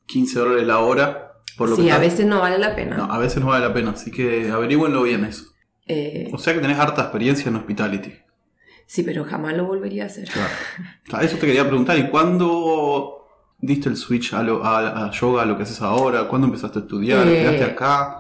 15 0.05 0.39
dólares 0.39 0.67
la 0.67 0.81
hora. 0.81 1.32
Por 1.57 1.69
lo 1.71 1.77
sí, 1.77 1.83
que 1.85 1.93
a 1.93 1.99
veces 1.99 2.27
no 2.27 2.41
vale 2.41 2.59
la 2.59 2.75
pena. 2.75 2.97
No, 2.97 3.05
a 3.13 3.19
veces 3.19 3.41
no 3.41 3.49
vale 3.49 3.67
la 3.67 3.75
pena, 3.75 3.91
así 3.91 4.11
que 4.11 4.51
averigüenlo 4.51 5.03
bien 5.03 5.25
eso. 5.25 5.47
Eh, 5.87 6.31
O 6.33 6.39
sea 6.39 6.55
que 6.55 6.61
tenés 6.61 6.79
harta 6.79 7.03
experiencia 7.03 7.49
en 7.49 7.57
hospitality. 7.57 8.13
sí, 8.87 9.03
pero 9.03 9.25
jamás 9.25 9.57
lo 9.57 9.65
volvería 9.67 10.05
a 10.05 10.07
hacer. 10.07 10.29
Claro. 10.29 10.51
Claro, 11.05 11.25
Eso 11.25 11.37
te 11.39 11.47
quería 11.47 11.67
preguntar, 11.67 11.99
¿y 11.99 12.09
cuándo 12.09 13.27
diste 13.59 13.89
el 13.89 13.97
switch 13.97 14.33
a, 14.35 14.43
lo- 14.43 14.65
a- 14.65 15.07
a 15.07 15.11
yoga, 15.11 15.43
a 15.43 15.47
lo 15.47 15.57
que 15.57 15.63
haces 15.65 15.81
ahora? 15.83 16.29
¿Cuándo 16.29 16.47
empezaste 16.47 16.79
a 16.79 16.83
estudiar? 16.83 17.27
Eh, 17.29 17.41
¿Quedaste 17.41 17.65
acá? 17.65 18.19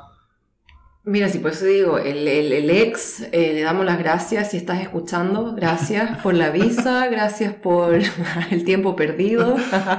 Mira, 1.04 1.28
si 1.28 1.38
por 1.40 1.50
eso 1.50 1.64
digo, 1.64 1.98
el, 1.98 2.28
el- 2.28 2.52
el 2.52 2.70
ex, 2.70 3.22
eh, 3.32 3.52
le 3.54 3.60
damos 3.62 3.84
las 3.84 3.98
gracias 3.98 4.50
si 4.52 4.56
estás 4.56 4.80
escuchando, 4.80 5.52
gracias 5.54 6.18
por 6.22 6.34
la 6.34 6.50
visa, 6.50 7.08
gracias 7.08 7.54
por 7.54 7.94
el 8.50 8.64
tiempo 8.64 8.94
perdido 8.94 9.56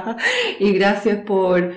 y 0.60 0.72
gracias 0.72 1.18
por 1.26 1.72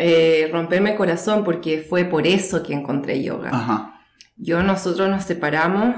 eh, 0.00 0.48
romperme 0.52 0.92
el 0.92 0.96
corazón 0.96 1.42
porque 1.42 1.80
fue 1.80 2.04
por 2.04 2.24
eso 2.26 2.62
que 2.62 2.72
encontré 2.72 3.20
yoga. 3.22 3.50
Ajá. 3.52 4.00
Yo, 4.36 4.62
nosotros 4.62 5.08
nos 5.10 5.24
separamos 5.24 5.96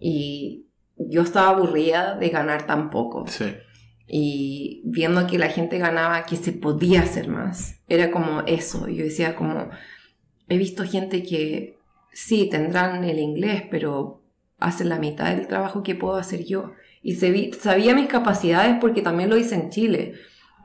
y 0.00 0.68
yo 0.96 1.20
estaba 1.20 1.50
aburrida 1.50 2.16
de 2.16 2.30
ganar 2.30 2.64
tan 2.66 2.88
poco 2.88 3.26
Sí. 3.28 3.44
y 4.06 4.80
viendo 4.86 5.26
que 5.26 5.38
la 5.38 5.48
gente 5.48 5.76
ganaba, 5.78 6.24
que 6.24 6.36
se 6.36 6.52
podía 6.52 7.02
hacer 7.02 7.28
más. 7.28 7.80
Era 7.88 8.10
como 8.10 8.40
eso. 8.46 8.88
Yo 8.88 9.04
decía 9.04 9.34
como, 9.36 9.68
he 10.48 10.56
visto 10.56 10.84
gente 10.84 11.22
que 11.22 11.76
sí, 12.12 12.48
tendrán 12.50 13.04
el 13.04 13.18
inglés, 13.18 13.64
pero 13.70 14.22
hacen 14.58 14.88
la 14.88 14.98
mitad 14.98 15.34
del 15.34 15.46
trabajo 15.46 15.82
que 15.82 15.94
puedo 15.94 16.16
hacer 16.16 16.44
yo. 16.44 16.72
Y 17.02 17.16
se 17.16 17.30
vi- 17.30 17.52
sabía 17.52 17.94
mis 17.94 18.06
capacidades 18.06 18.76
porque 18.80 19.02
también 19.02 19.28
lo 19.28 19.36
hice 19.36 19.56
en 19.56 19.68
Chile. 19.70 20.14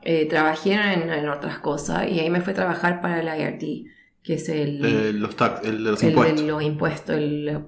Eh, 0.02 0.26
trabajé 0.26 0.72
en, 0.74 1.10
en 1.10 1.28
otras 1.28 1.58
cosas 1.58 2.08
y 2.10 2.20
ahí 2.20 2.30
me 2.30 2.40
fui 2.40 2.52
a 2.52 2.56
trabajar 2.56 3.00
para 3.00 3.20
el 3.20 3.26
IRT, 3.40 3.86
que 4.22 4.34
es 4.34 4.48
el, 4.48 4.84
Eh, 4.84 5.12
los 5.12 5.36
tax, 5.36 5.66
el 5.66 5.84
de 5.84 5.90
los 5.90 6.02
el 6.02 6.10
impuestos. 6.10 6.40
de 6.40 6.46
los 6.46 6.62
impuestos, 6.62 7.16
el, 7.16 7.48
el, 7.48 7.64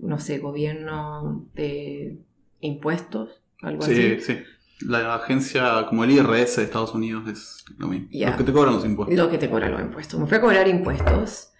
no 0.00 0.18
sé, 0.18 0.38
gobierno 0.38 1.46
de 1.54 2.18
impuestos, 2.60 3.42
algo 3.62 3.82
así. 3.84 3.94
Sí, 3.94 4.20
sí. 4.20 4.38
La 4.86 5.14
agencia 5.14 5.86
como 5.88 6.02
el 6.04 6.10
IRS 6.10 6.56
de 6.56 6.64
Estados 6.64 6.94
Unidos 6.94 7.28
es 7.28 7.64
lo 7.78 7.86
mismo. 7.88 8.08
Ya. 8.10 8.28
Los 8.30 8.36
que 8.38 8.44
te 8.44 8.52
cobran 8.52 8.74
los 8.74 8.84
impuestos. 8.84 9.16
Lo 9.16 9.30
que 9.30 9.38
te 9.38 9.48
cobran 9.48 9.72
los 9.72 9.80
impuestos. 9.80 10.18
Me 10.18 10.26
fui 10.26 10.38
a 10.38 10.40
cobrar 10.40 10.66
impuestos 10.66 11.50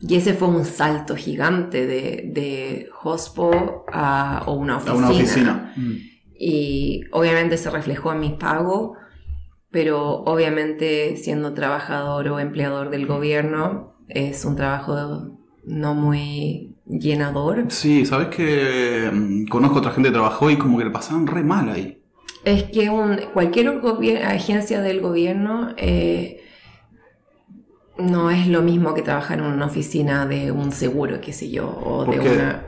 y 0.00 0.16
ese 0.16 0.34
fue 0.34 0.48
un 0.48 0.64
salto 0.64 1.14
gigante 1.14 1.86
de, 1.86 2.24
de 2.32 2.88
hospo 3.04 3.84
a 3.92 4.44
una 4.48 4.74
A 4.74 4.76
oficina. 4.78 4.96
una 4.96 5.10
oficina. 5.10 5.72
Mm. 5.76 5.92
Y 6.44 7.02
obviamente 7.12 7.56
se 7.56 7.70
reflejó 7.70 8.12
en 8.12 8.18
mi 8.20 8.30
pago, 8.30 8.96
pero 9.72 10.22
obviamente 10.24 11.16
siendo 11.16 11.54
trabajador 11.54 12.28
o 12.28 12.38
empleador 12.38 12.90
del 12.90 13.06
gobierno 13.06 13.94
es 14.08 14.44
un 14.44 14.56
trabajo 14.56 15.38
no 15.64 15.94
muy 15.94 16.76
llenador. 16.86 17.66
Sí, 17.70 18.04
sabes 18.06 18.28
que 18.28 19.10
mm, 19.12 19.46
conozco 19.48 19.78
otra 19.78 19.92
gente 19.92 20.08
que 20.10 20.12
trabajó 20.14 20.50
y 20.50 20.58
como 20.58 20.78
que 20.78 20.84
le 20.84 20.90
pasaban 20.90 21.26
re 21.26 21.42
mal 21.42 21.68
ahí. 21.70 22.02
Es 22.44 22.64
que 22.64 22.88
un- 22.90 23.18
cualquier 23.32 23.68
agencia 24.24 24.80
del 24.80 25.00
gobierno 25.00 25.74
eh, 25.76 26.40
no 27.98 28.30
es 28.30 28.46
lo 28.48 28.62
mismo 28.62 28.94
que 28.94 29.02
trabajar 29.02 29.38
en 29.38 29.44
una 29.44 29.66
oficina 29.66 30.26
de 30.26 30.50
un 30.50 30.72
seguro, 30.72 31.20
qué 31.20 31.32
sé 31.32 31.50
yo, 31.50 31.68
o 31.68 32.04
¿Por 32.04 32.14
de 32.14 32.20
qué? 32.20 32.28
una... 32.28 32.66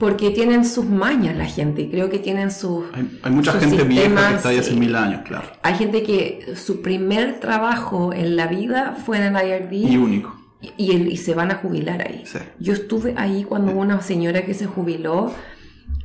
Porque 0.00 0.30
tienen 0.30 0.64
sus 0.64 0.86
mañas 0.86 1.36
la 1.36 1.44
gente, 1.44 1.82
y 1.82 1.90
creo 1.90 2.08
que 2.10 2.18
tienen 2.18 2.50
sus... 2.50 2.86
Hay, 2.94 3.20
hay 3.22 3.30
mucha 3.30 3.52
Sus 3.52 3.60
gente 3.60 3.84
vieja 3.84 4.02
que 4.02 4.08
sistemas, 4.08 4.34
está 4.34 4.48
ahí 4.48 4.58
hace 4.58 4.70
sí. 4.70 4.76
mil 4.80 4.96
años, 4.96 5.20
claro. 5.26 5.46
Hay 5.62 5.74
gente 5.74 6.02
que 6.02 6.54
su 6.56 6.80
primer 6.82 7.38
trabajo 7.38 8.12
en 8.12 8.34
la 8.34 8.46
vida 8.48 8.96
fue 9.04 9.18
en 9.18 9.36
el 9.36 9.46
IRD 9.46 9.72
Y 9.92 9.96
único. 9.98 10.34
y, 10.78 10.92
el- 10.96 11.08
y 11.12 11.16
se 11.18 11.34
van 11.34 11.50
a 11.50 11.56
jubilar 11.56 12.00
ahí. 12.00 12.22
Sí. 12.24 12.38
Yo 12.58 12.72
estuve 12.72 13.12
ahí 13.18 13.44
cuando 13.44 13.72
hubo 13.72 13.80
una 13.82 14.00
señora 14.00 14.46
que 14.46 14.54
se 14.54 14.64
jubiló 14.66 15.32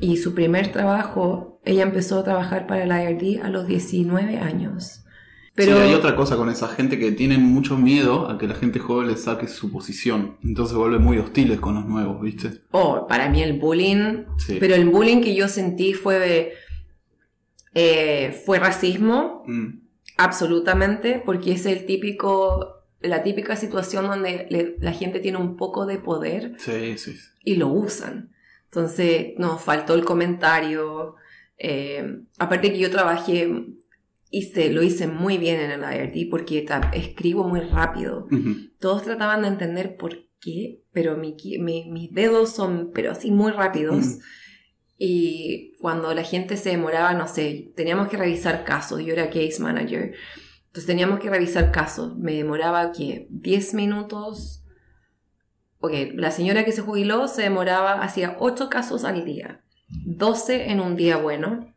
y 0.01 0.17
su 0.17 0.35
primer 0.35 0.73
trabajo, 0.73 1.61
ella 1.63 1.83
empezó 1.83 2.19
a 2.19 2.23
trabajar 2.25 2.67
para 2.67 2.83
el 2.83 2.89
IRD 2.91 3.41
a 3.43 3.49
los 3.49 3.65
19 3.65 4.39
años. 4.39 5.04
Pero 5.55 5.77
Sí, 5.77 5.81
hay 5.83 5.93
otra 5.93 6.17
cosa 6.17 6.35
con 6.35 6.49
esa 6.49 6.67
gente 6.67 6.99
que 6.99 7.13
tienen 7.13 7.41
mucho 7.41 7.77
miedo 7.77 8.29
a 8.29 8.37
que 8.37 8.45
la 8.45 8.55
gente 8.55 8.77
joven 8.79 9.07
les 9.07 9.23
saque 9.23 9.47
su 9.47 9.71
posición. 9.71 10.35
Entonces 10.43 10.73
se 10.73 10.77
vuelven 10.77 11.01
muy 11.01 11.17
hostiles 11.17 11.59
con 11.61 11.75
los 11.75 11.85
nuevos, 11.85 12.21
¿viste? 12.21 12.61
oh, 12.71 13.07
para 13.07 13.29
mí 13.29 13.41
el 13.41 13.57
bullying, 13.57 14.25
Sí. 14.37 14.57
pero 14.59 14.75
el 14.75 14.89
bullying 14.89 15.21
que 15.21 15.33
yo 15.33 15.47
sentí 15.47 15.93
fue, 15.93 16.53
eh, 17.73 18.41
fue 18.45 18.59
racismo, 18.59 19.43
Mm, 19.47 19.79
absolutamente, 20.17 21.21
porque 21.25 21.51
es 21.53 21.65
el 21.65 21.85
típico, 21.85 22.83
la 23.01 23.21
típica 23.23 23.55
situación 23.55 24.07
donde 24.07 24.47
le- 24.49 24.75
la 24.79 24.91
gente 24.91 25.19
tiene 25.19 25.37
un 25.37 25.55
poco 25.57 25.85
de 25.85 25.97
poder 25.99 26.55
sí, 26.57 26.97
sí. 26.97 27.15
y 27.43 27.55
lo 27.55 27.67
usan. 27.67 28.31
Entonces, 28.65 29.33
nos 29.37 29.61
faltó 29.61 29.93
el 29.93 30.03
comentario. 30.05 31.15
eh, 31.57 32.19
aparte 32.37 32.73
que 32.73 32.79
yo 32.79 32.91
trabajé, 32.91 33.49
hice, 34.37 34.69
lo 34.71 34.83
hice 34.83 35.07
muy 35.07 35.37
bien 35.37 35.59
en 35.59 35.71
el 35.71 35.81
IRT 35.81 36.29
porque 36.29 36.65
escribo 36.93 37.47
muy 37.47 37.61
rápido. 37.61 38.27
Ujú. 38.31 38.55
Todos 38.79 39.03
trataban 39.03 39.41
de 39.43 39.47
entender 39.49 39.95
por 39.97 40.17
qué, 40.39 40.81
pero 40.91 41.17
mi, 41.17 41.35
mi- 41.59 41.89
mis 41.91 42.11
dedos 42.11 42.49
son, 42.51 42.91
pero 42.93 43.11
así 43.11 43.31
muy 43.31 43.51
rápidos. 43.51 44.05
Ujú. 44.05 44.19
Y 44.97 45.73
cuando 45.81 46.13
la 46.13 46.23
gente 46.23 46.55
se 46.57 46.69
demoraba, 46.69 47.13
no 47.13 47.27
sé, 47.27 47.71
teníamos 47.75 48.07
que 48.07 48.17
revisar 48.17 48.63
casos. 48.63 49.03
Yo 49.03 49.13
era 49.13 49.27
case 49.29 49.57
manager. 49.59 50.13
Entonces 50.67 50.85
teníamos 50.87 51.19
que 51.19 51.29
revisar 51.29 51.71
casos. 51.71 52.17
Me 52.17 52.33
demoraba, 52.33 52.91
¿qué? 52.91 53.27
10 53.29 53.73
minutos. 53.73 54.63
Ok, 55.79 55.91
la 56.15 56.31
señora 56.31 56.63
que 56.65 56.71
se 56.71 56.81
jubiló 56.81 57.27
se 57.27 57.41
demoraba, 57.43 58.01
hacía 58.01 58.37
8 58.39 58.69
casos 58.69 59.03
al 59.03 59.23
día. 59.25 59.61
12 60.05 60.71
en 60.71 60.79
un 60.79 60.95
día 60.95 61.17
bueno. 61.17 61.74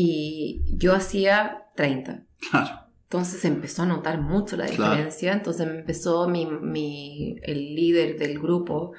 Y 0.00 0.62
yo 0.76 0.94
hacía 0.94 1.64
30. 1.74 2.24
Claro. 2.50 2.68
Entonces 3.04 3.44
empezó 3.44 3.82
a 3.82 3.86
notar 3.86 4.20
mucho 4.20 4.56
la 4.56 4.66
Claro. 4.66 4.92
diferencia. 4.92 5.32
Entonces 5.32 5.66
me 5.66 5.78
empezó 5.78 6.28
mi, 6.28 6.44
mi- 6.46 7.36
el 7.42 7.74
líder 7.74 8.18
del 8.18 8.38
grupo, 8.38 8.92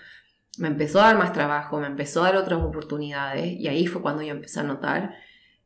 me 0.58 0.70
empezó 0.70 1.00
a 1.02 1.08
dar 1.08 1.18
más 1.20 1.34
trabajo, 1.34 1.80
me 1.80 1.88
empezó 1.88 2.22
a 2.24 2.28
dar 2.32 2.38
otras 2.38 2.62
oportunidades. 2.64 3.60
Y 3.60 3.68
ahí 3.68 3.86
fue 3.86 4.02
cuando 4.02 4.24
yo 4.24 4.32
empecé 4.32 4.60
a 4.62 4.64
notar 4.64 5.14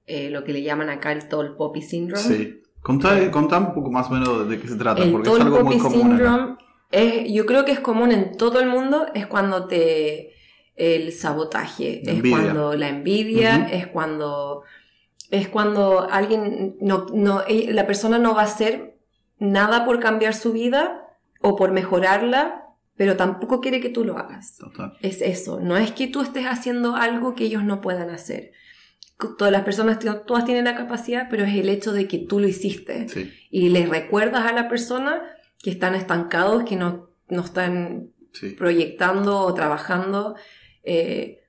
eh, 0.06 0.30
lo 0.32 0.44
que 0.44 0.52
le 0.52 0.64
llaman 0.64 0.90
acá 0.90 1.12
el 1.14 1.30
Tall 1.30 1.56
Poppy 1.56 1.82
Syndrome. 1.82 2.24
Sí. 2.24 2.62
Contá, 2.82 3.30
contá 3.32 3.60
un 3.60 3.74
poco 3.74 3.92
más 3.92 4.08
o 4.10 4.14
menos 4.16 4.50
de 4.50 4.60
qué 4.60 4.68
se 4.68 4.76
trata, 4.76 5.02
El 5.04 5.12
porque 5.12 5.30
es 5.30 5.34
Tall 5.38 5.48
algo 5.48 5.64
muy 5.64 5.78
Poppy 5.78 5.80
común. 6.00 6.14
acá. 6.14 6.24
Syndrome 6.26 6.58
es, 6.92 7.32
yo 7.32 7.46
creo 7.46 7.64
que 7.64 7.72
es 7.72 7.80
común 7.80 8.12
en 8.12 8.36
todo 8.36 8.60
el 8.60 8.68
mundo, 8.68 9.06
es 9.14 9.28
cuando 9.28 9.68
te 9.68 10.34
el 10.76 11.12
sabotaje, 11.14 12.02
La 12.04 12.12
es 12.12 12.18
envidia. 12.18 12.38
cuando 12.38 12.74
la 12.76 12.90
envidia, 12.90 13.66
Ujú. 13.68 13.76
es 13.76 13.88
cuando 13.88 14.64
es 15.32 15.48
cuando 15.48 16.08
alguien 16.10 16.76
no, 16.82 17.08
no 17.14 17.42
eh, 17.48 17.68
la 17.72 17.88
persona 17.88 18.20
no 18.20 18.36
va 18.36 18.42
a 18.42 18.46
hacer 18.46 18.98
nada 19.40 19.86
por 19.86 20.00
cambiar 20.00 20.34
su 20.36 20.52
vida 20.54 21.08
o 21.42 21.56
por 21.56 21.72
mejorarla, 21.72 22.66
pero 22.96 23.16
tampoco 23.18 23.62
quiere 23.62 23.82
que 23.82 23.90
tú 23.90 24.04
lo 24.04 24.18
hagas. 24.18 24.58
Total. 24.58 24.94
Es 25.02 25.22
eso, 25.22 25.60
no 25.60 25.78
es 25.78 25.92
que 25.92 26.08
tú 26.08 26.22
estés 26.22 26.46
haciendo 26.46 26.96
algo 26.96 27.34
que 27.34 27.46
ellos 27.46 27.64
no 27.64 27.82
puedan 27.82 28.10
hacer. 28.12 28.52
Todas 29.38 29.52
las 29.52 29.64
personas, 29.64 30.00
todas 30.28 30.46
tienen 30.46 30.66
la 30.66 30.76
capacidad, 30.76 31.28
pero 31.30 31.44
es 31.46 31.56
el 31.56 31.70
hecho 31.70 31.94
de 31.94 32.08
que 32.08 32.18
tú 32.20 32.40
lo 32.40 32.48
hiciste 32.48 33.08
Sí. 33.10 33.32
y 33.50 33.70
les 33.70 33.88
recuerdas 33.90 34.46
a 34.46 34.54
la 34.54 34.68
persona 34.68 35.22
que 35.64 35.70
están 35.72 35.96
estancados, 35.96 36.64
que 36.64 36.76
no, 36.76 37.10
no 37.30 37.42
están 37.42 38.10
Sí. 38.34 38.50
proyectando 38.52 39.40
o 39.40 39.54
trabajando. 39.54 40.36
eh, 40.84 41.41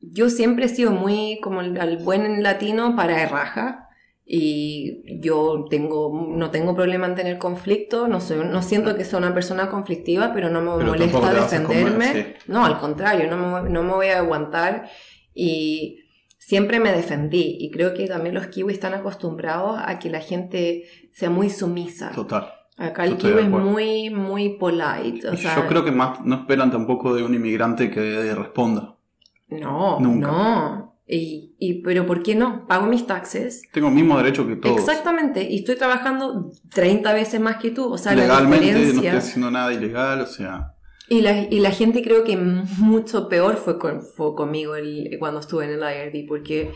yo 0.00 0.30
siempre 0.30 0.66
he 0.66 0.68
sido 0.68 0.92
muy 0.92 1.38
como 1.42 1.60
el, 1.60 1.78
al 1.80 1.98
buen 1.98 2.42
latino 2.42 2.96
para 2.96 3.26
raja 3.26 3.88
y 4.24 5.20
yo 5.20 5.66
tengo, 5.68 6.28
no 6.28 6.50
tengo 6.50 6.74
problema 6.74 7.06
en 7.06 7.16
tener 7.16 7.38
conflicto, 7.38 8.06
no, 8.06 8.20
soy, 8.20 8.44
no 8.44 8.62
siento 8.62 8.94
que 8.94 9.04
sea 9.04 9.18
una 9.18 9.34
persona 9.34 9.68
conflictiva, 9.68 10.32
pero 10.32 10.48
no 10.50 10.60
me 10.60 10.70
Pero 10.76 10.92
molesta 10.92 11.18
a 11.18 11.20
comer, 11.64 11.84
defenderme. 11.84 12.36
No, 12.46 12.64
al 12.64 12.78
contrario, 12.78 13.28
no 13.28 13.62
me, 13.62 13.68
no 13.68 13.82
me 13.82 13.92
voy 13.92 14.06
a 14.06 14.18
aguantar 14.18 14.88
y 15.34 16.04
siempre 16.38 16.80
me 16.80 16.92
defendí 16.92 17.56
y 17.58 17.70
creo 17.70 17.92
que 17.92 18.06
también 18.06 18.36
los 18.36 18.46
kiwis 18.46 18.74
están 18.74 18.94
acostumbrados 18.94 19.80
a 19.84 19.98
que 19.98 20.10
la 20.10 20.20
gente 20.20 20.84
sea 21.12 21.28
muy 21.28 21.50
sumisa. 21.50 22.12
Total. 22.12 22.52
Acá 22.78 23.04
el 23.04 23.16
kiwi 23.16 23.40
es 23.40 23.48
muy, 23.48 24.10
muy 24.10 24.50
polite. 24.50 25.28
O 25.28 25.36
sea, 25.36 25.56
Yo 25.56 25.66
creo 25.66 25.84
que 25.84 25.90
más 25.90 26.24
no 26.24 26.36
esperan 26.36 26.70
tampoco 26.70 27.14
de 27.14 27.24
un 27.24 27.34
inmigrante 27.34 27.90
que 27.90 28.34
responda. 28.34 28.96
No, 29.50 29.98
Nunca. 30.00 30.26
no. 30.26 30.90
Y, 31.12 31.56
y, 31.58 31.82
pero 31.82 32.06
¿por 32.06 32.22
qué 32.22 32.36
no? 32.36 32.66
Pago 32.68 32.86
mis 32.86 33.04
taxes. 33.06 33.62
Tengo 33.72 33.88
el 33.88 33.94
mismo 33.94 34.16
derecho 34.16 34.46
que 34.46 34.54
todos. 34.56 34.78
Exactamente. 34.78 35.42
Y 35.50 35.56
estoy 35.58 35.76
trabajando 35.76 36.50
30 36.72 37.12
veces 37.14 37.40
más 37.40 37.56
que 37.56 37.72
tú. 37.72 37.92
O 37.92 37.98
sea, 37.98 38.14
la 38.14 38.22
Legalmente 38.22 38.66
no 38.72 38.78
diferencia. 38.78 39.10
estoy 39.14 39.18
haciendo 39.28 39.50
nada 39.50 39.72
ilegal, 39.72 40.20
o 40.20 40.26
sea. 40.26 40.74
Y 41.08 41.22
la, 41.22 41.36
y 41.42 41.58
la 41.58 41.72
gente 41.72 42.02
creo 42.04 42.22
que 42.22 42.36
mucho 42.36 43.28
peor 43.28 43.56
fue, 43.56 43.76
con- 43.80 44.02
fue 44.02 44.36
conmigo 44.36 44.76
el- 44.76 45.16
cuando 45.18 45.40
estuve 45.40 45.64
en 45.64 45.70
el 45.72 45.80
IRD. 45.80 46.26
Porque 46.28 46.70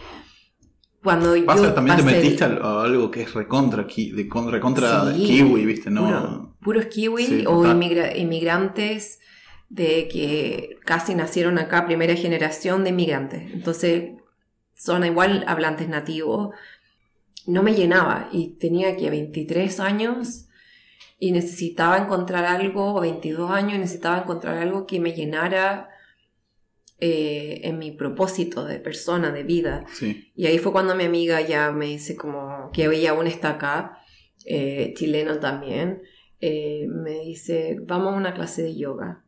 cuando 1.03 1.35
Pasa, 1.45 1.65
yo 1.67 1.73
también 1.75 1.99
te 1.99 2.03
metiste 2.03 2.43
a, 2.45 2.49
a 2.49 2.83
algo 2.85 3.11
que 3.11 3.23
es 3.23 3.35
recontra, 3.35 3.87
ki- 3.87 4.11
de 4.13 4.27
con- 4.27 4.51
recontra 4.51 5.13
Sí, 5.13 5.23
kiwi, 5.25 5.65
¿viste? 5.67 5.91
No, 5.91 6.07
puro- 6.09 6.57
puros 6.61 6.87
kiwi 6.87 7.25
Sí, 7.25 7.45
o 7.47 7.65
inmigra- 7.67 8.17
inmigrantes 8.17 9.21
de 9.69 10.09
que 10.09 10.79
casi 10.85 11.15
nacieron 11.15 11.59
acá, 11.59 11.87
primera 11.87 12.15
generación 12.15 12.85
de 12.85 12.91
inmigrantes. 12.91 13.53
Entonces, 13.53 14.13
son 14.75 15.05
igual 15.05 15.45
hablantes 15.47 15.89
nativos. 15.89 16.55
No 17.47 17.63
me 17.63 17.75
llenaba 17.75 18.29
y 18.33 18.57
tenía 18.59 18.97
que 18.97 19.11
23 19.11 19.81
años 19.81 20.47
y 21.19 21.33
necesitaba 21.33 21.99
encontrar 21.99 22.45
algo, 22.45 22.95
o 22.95 23.01
22 23.01 23.51
años, 23.51 23.79
necesitaba 23.79 24.19
encontrar 24.19 24.59
algo 24.59 24.87
que 24.87 25.01
me 25.01 25.15
llenara 25.15 25.89
eh, 26.99 27.61
en 27.65 27.79
mi 27.79 27.93
propósito 27.93 28.65
de 28.65 28.79
persona, 28.79 29.31
de 29.33 29.43
vida. 29.43 29.85
sí. 29.93 30.33
Y 30.37 30.47
ahí 30.47 30.59
fue 30.59 30.73
cuando 30.73 30.95
mi 30.95 31.05
amiga 31.05 31.41
ya 31.41 31.71
me 31.73 31.87
dice 31.87 32.17
como 32.17 32.71
que 32.73 32.85
ella 32.85 33.11
aún 33.11 33.27
está 33.27 33.51
acá, 33.51 33.99
eh, 34.45 34.93
chileno 34.97 35.39
también, 35.39 36.03
eh, 36.41 36.87
me 36.89 37.21
dice, 37.21 37.79
vamos 37.83 38.15
a 38.15 38.17
una 38.17 38.35
clase 38.35 38.63
de 38.63 38.77
yoga. 38.77 39.24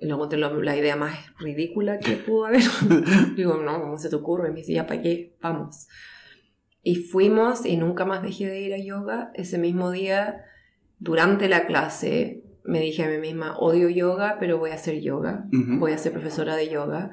Luego 0.00 0.16
encontré 0.24 0.38
lo- 0.38 0.62
la 0.62 0.76
idea 0.76 0.96
más 0.96 1.16
ridícula 1.38 1.98
que 1.98 2.16
pudo 2.16 2.46
haber. 2.46 2.62
Digo, 3.36 3.56
no, 3.56 3.80
¿cómo 3.80 3.98
se 3.98 4.08
te 4.10 4.16
ocurre? 4.16 4.50
Me 4.50 4.56
dice, 4.56 4.72
ya, 4.72 4.86
¿para 4.86 5.00
qué? 5.02 5.34
Vamos. 5.40 5.86
Y 6.82 6.96
fuimos 6.96 7.64
y 7.64 7.76
nunca 7.76 8.04
más 8.04 8.22
dejé 8.22 8.46
de 8.48 8.60
ir 8.60 8.74
a 8.74 8.78
yoga. 8.78 9.30
Ese 9.34 9.58
mismo 9.58 9.92
día, 9.92 10.44
durante 10.98 11.48
la 11.48 11.66
clase, 11.66 12.42
me 12.64 12.80
dije 12.80 13.04
a 13.04 13.08
mí 13.08 13.18
misma, 13.18 13.56
odio 13.58 13.88
yoga, 13.88 14.36
pero 14.40 14.58
voy 14.58 14.70
a 14.70 14.74
hacer 14.74 15.00
yoga. 15.00 15.44
Ujú. 15.52 15.78
Voy 15.78 15.92
a 15.92 15.98
ser 15.98 16.12
profesora 16.12 16.56
de 16.56 16.68
yoga, 16.68 17.12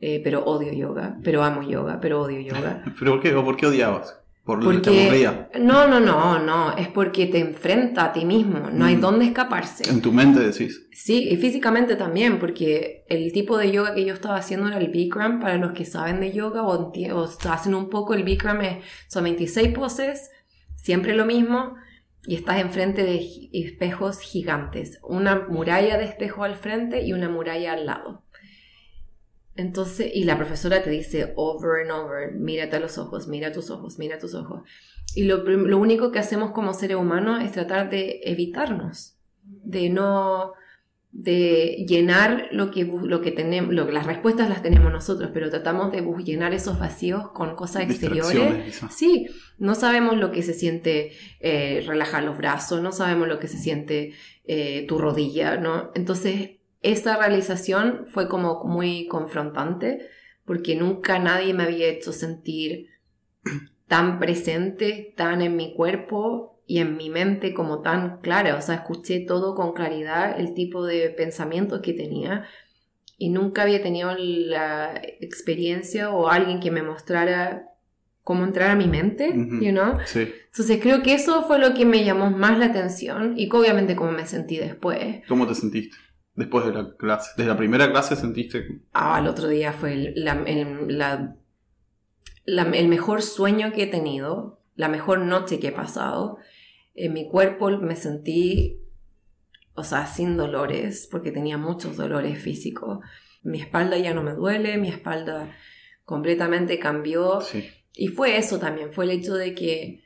eh, 0.00 0.20
pero 0.22 0.44
odio 0.44 0.72
yoga. 0.72 1.18
Pero 1.24 1.42
amo 1.42 1.68
yoga, 1.68 1.98
pero 2.00 2.20
odio 2.22 2.40
yoga. 2.40 2.84
¿Pero 2.98 3.12
por 3.12 3.20
qué? 3.20 3.34
¿O 3.34 3.44
por 3.44 3.56
qué 3.56 3.66
odiabas? 3.66 4.20
¿Por 4.44 4.60
te 4.60 4.64
Porque... 4.64 5.02
aburría? 5.02 5.50
No, 5.60 5.86
no, 5.88 6.00
no, 6.00 6.38
no. 6.38 6.74
Es 6.76 6.88
porque 6.88 7.26
te 7.26 7.38
enfrenta 7.38 8.04
a 8.06 8.12
ti 8.14 8.24
mismo. 8.24 8.70
No 8.72 8.86
hay 8.86 8.96
Mm. 8.96 9.00
dónde 9.00 9.24
escaparse. 9.26 9.90
En 9.90 10.00
tu 10.00 10.10
mente 10.12 10.40
decís. 10.40 10.87
Sí, 11.08 11.26
y 11.26 11.38
físicamente 11.38 11.96
también, 11.96 12.38
porque 12.38 13.06
el 13.08 13.32
tipo 13.32 13.56
de 13.56 13.72
yoga 13.72 13.94
que 13.94 14.04
yo 14.04 14.12
estaba 14.12 14.36
haciendo 14.36 14.68
era 14.68 14.76
el 14.76 14.88
Bikram, 14.88 15.40
para 15.40 15.56
los 15.56 15.72
que 15.72 15.86
saben 15.86 16.20
de 16.20 16.32
yoga 16.32 16.62
o, 16.64 16.92
o 16.92 17.28
hacen 17.48 17.74
un 17.74 17.88
poco, 17.88 18.12
el 18.12 18.24
Bikram 18.24 18.60
es, 18.60 18.84
son 19.06 19.24
26 19.24 19.72
poses, 19.72 20.30
siempre 20.76 21.14
lo 21.14 21.24
mismo, 21.24 21.76
y 22.26 22.34
estás 22.34 22.58
enfrente 22.58 23.04
de 23.04 23.26
espejos 23.54 24.20
gigantes, 24.20 24.98
una 25.02 25.46
muralla 25.48 25.96
de 25.96 26.04
espejo 26.04 26.44
al 26.44 26.56
frente 26.56 27.00
y 27.02 27.14
una 27.14 27.30
muralla 27.30 27.72
al 27.72 27.86
lado. 27.86 28.22
Entonces, 29.56 30.10
y 30.12 30.24
la 30.24 30.36
profesora 30.36 30.82
te 30.82 30.90
dice 30.90 31.32
over 31.36 31.84
and 31.84 31.90
over, 31.90 32.34
mírate 32.34 32.76
a 32.76 32.80
los 32.80 32.98
ojos, 32.98 33.28
mira 33.28 33.50
tus 33.50 33.70
ojos, 33.70 33.98
mira 33.98 34.18
tus 34.18 34.34
ojos. 34.34 34.60
Y 35.14 35.22
lo, 35.22 35.38
lo 35.38 35.78
único 35.78 36.12
que 36.12 36.18
hacemos 36.18 36.50
como 36.50 36.74
seres 36.74 36.98
humanos 36.98 37.42
es 37.42 37.52
tratar 37.52 37.88
de 37.88 38.20
evitarnos, 38.24 39.16
de 39.42 39.88
no, 39.88 40.52
de 41.10 41.86
llenar 41.88 42.48
lo 42.52 42.70
que, 42.70 42.84
lo 42.84 43.20
que 43.22 43.30
tenemos, 43.30 43.72
lo, 43.72 43.90
las 43.90 44.06
respuestas 44.06 44.48
las 44.48 44.62
tenemos 44.62 44.92
nosotros, 44.92 45.30
pero 45.32 45.48
tratamos 45.48 45.90
de 45.90 46.02
llenar 46.24 46.52
esos 46.52 46.78
vacíos 46.78 47.30
con 47.30 47.56
cosas 47.56 47.82
exteriores. 47.84 48.80
Sí, 48.90 49.26
no 49.58 49.74
sabemos 49.74 50.16
lo 50.18 50.30
que 50.30 50.42
se 50.42 50.52
siente 50.52 51.12
eh, 51.40 51.82
relajar 51.86 52.22
los 52.24 52.36
brazos, 52.36 52.82
no 52.82 52.92
sabemos 52.92 53.26
lo 53.26 53.38
que 53.38 53.48
se 53.48 53.58
siente 53.58 54.12
eh, 54.44 54.84
tu 54.86 54.98
rodilla, 54.98 55.56
¿no? 55.56 55.90
Entonces, 55.94 56.50
esa 56.82 57.16
realización 57.16 58.06
fue 58.08 58.28
como 58.28 58.64
muy 58.64 59.06
confrontante 59.06 60.06
porque 60.44 60.76
nunca 60.76 61.18
nadie 61.18 61.54
me 61.54 61.64
había 61.64 61.88
hecho 61.88 62.12
sentir 62.12 62.88
tan 63.86 64.18
presente, 64.18 65.14
tan 65.16 65.40
en 65.40 65.56
mi 65.56 65.74
cuerpo 65.74 66.57
y 66.70 66.78
en 66.80 66.96
mi 66.98 67.08
mente 67.10 67.54
como 67.54 67.80
tan 67.80 68.20
clara. 68.20 68.54
O 68.56 68.60
sea, 68.60 68.76
escuché 68.76 69.20
todo 69.20 69.54
con 69.56 69.72
claridad, 69.72 70.38
el 70.38 70.52
tipo 70.54 70.84
de 70.84 71.08
pensamientos 71.10 71.80
que 71.80 71.94
tenía 71.94 72.44
y 73.16 73.30
nunca 73.30 73.62
había 73.62 73.82
tenido 73.82 74.14
la 74.16 75.00
experiencia 75.20 76.10
o 76.10 76.28
alguien 76.28 76.60
que 76.60 76.70
me 76.70 76.82
mostrara 76.82 77.64
cómo 78.22 78.44
entrar 78.44 78.70
a 78.70 78.74
mi 78.76 78.86
mente, 78.86 79.30
Ujú. 79.30 79.60
you 79.64 79.70
know? 79.72 79.96
Sí. 80.04 80.30
Entonces 80.50 80.78
creo 80.82 81.02
que 81.02 81.14
eso 81.14 81.42
fue 81.44 81.58
lo 81.58 81.72
que 81.72 81.86
me 81.86 82.04
llamó 82.04 82.30
más 82.30 82.58
la 82.58 82.66
atención 82.66 83.32
y 83.38 83.48
obviamente 83.50 83.96
cómo 83.96 84.12
me 84.12 84.26
sentí 84.26 84.58
después. 84.58 85.22
¿Cómo 85.26 85.46
te 85.46 85.54
sentiste? 85.54 85.96
Después 86.34 86.66
de 86.66 86.72
la 86.74 86.94
clase. 86.98 87.30
Desde 87.38 87.50
la 87.50 87.56
primera 87.56 87.90
clase 87.90 88.14
sentiste. 88.14 88.82
Ah, 88.92 89.18
el 89.20 89.26
otro 89.26 89.48
día 89.48 89.72
fue 89.72 89.94
el, 89.94 90.12
la- 90.24 90.42
el- 90.46 90.98
la- 90.98 91.34
la- 92.44 92.62
el 92.70 92.88
mejor 92.88 93.22
sueño 93.22 93.72
que 93.72 93.84
he 93.84 93.86
tenido, 93.86 94.60
la 94.76 94.88
mejor 94.88 95.18
noche 95.20 95.58
que 95.58 95.68
he 95.68 95.72
pasado. 95.72 96.36
En 97.00 97.12
mi 97.12 97.28
cuerpo 97.28 97.70
me 97.70 97.96
sentí, 97.96 98.80
o 99.74 99.84
sea, 99.84 100.06
sin 100.06 100.36
dolores, 100.36 101.08
porque 101.10 101.30
tenía 101.30 101.56
muchos 101.58 101.96
dolores 101.96 102.38
físicos. 102.42 102.98
Mi 103.42 103.60
espalda 103.60 103.96
ya 103.98 104.12
no 104.14 104.22
me 104.22 104.32
duele, 104.32 104.78
mi 104.78 104.88
espalda 104.88 105.54
completamente 106.04 106.78
cambió. 106.78 107.40
Sí. 107.40 107.68
Y 107.94 108.08
fue 108.08 108.36
eso 108.36 108.58
también, 108.58 108.92
fue 108.92 109.04
el 109.04 109.12
hecho 109.12 109.34
de 109.34 109.54
que 109.54 110.02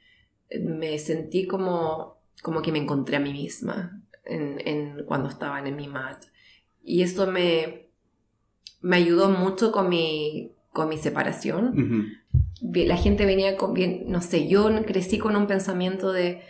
me 0.61 0.99
sentí 0.99 1.47
como, 1.47 2.19
como 2.43 2.61
que 2.63 2.73
me 2.73 2.79
encontré 2.79 3.17
a 3.17 3.21
mí 3.21 3.33
misma 3.33 4.03
en, 4.25 4.61
en- 4.67 5.05
cuando 5.07 5.29
estaba 5.31 5.67
en 5.67 5.75
mi 5.77 5.89
mat. 5.89 6.25
Y 6.85 7.03
esto 7.03 7.27
me, 7.27 7.89
me 8.83 8.97
ayudó 8.97 9.31
mucho 9.31 9.73
con 9.73 9.89
mi, 9.89 10.53
con 10.73 10.89
mi 10.89 10.99
separación. 10.99 11.73
La 12.61 12.97
gente 12.97 13.25
venía 13.27 13.57
con, 13.57 13.73
bien, 13.73 14.05
no 14.09 14.21
sé, 14.21 14.47
yo 14.49 14.69
crecí 14.85 15.19
con 15.19 15.37
un 15.37 15.47
pensamiento 15.47 16.13
de, 16.13 16.43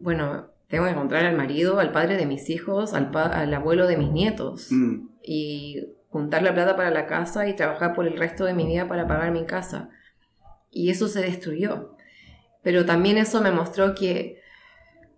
bueno, 0.00 0.48
tengo 0.68 0.84
que 0.84 0.90
encontrar 0.90 1.24
al 1.26 1.36
marido, 1.36 1.78
al 1.78 1.92
padre 1.92 2.16
de 2.16 2.26
mis 2.26 2.48
hijos, 2.50 2.94
al, 2.94 3.10
al 3.14 3.54
abuelo 3.54 3.86
de 3.86 3.96
mis 3.96 4.10
nietos 4.10 4.68
Mm. 4.72 5.08
y 5.22 5.86
juntar 6.08 6.42
la 6.42 6.52
plata 6.54 6.74
para 6.76 6.90
la 6.90 7.06
casa 7.06 7.46
y 7.48 7.54
trabajar 7.54 7.94
por 7.94 8.06
el 8.06 8.16
resto 8.16 8.44
de 8.44 8.54
mi 8.54 8.66
vida 8.66 8.88
para 8.88 9.06
pagar 9.06 9.30
mi 9.32 9.44
casa. 9.46 9.90
Y 10.70 10.90
eso 10.90 11.06
se 11.08 11.20
destruyó. 11.20 11.96
Pero 12.62 12.84
también 12.84 13.16
eso 13.18 13.40
me 13.40 13.50
mostró 13.52 13.94
que, 13.94 14.40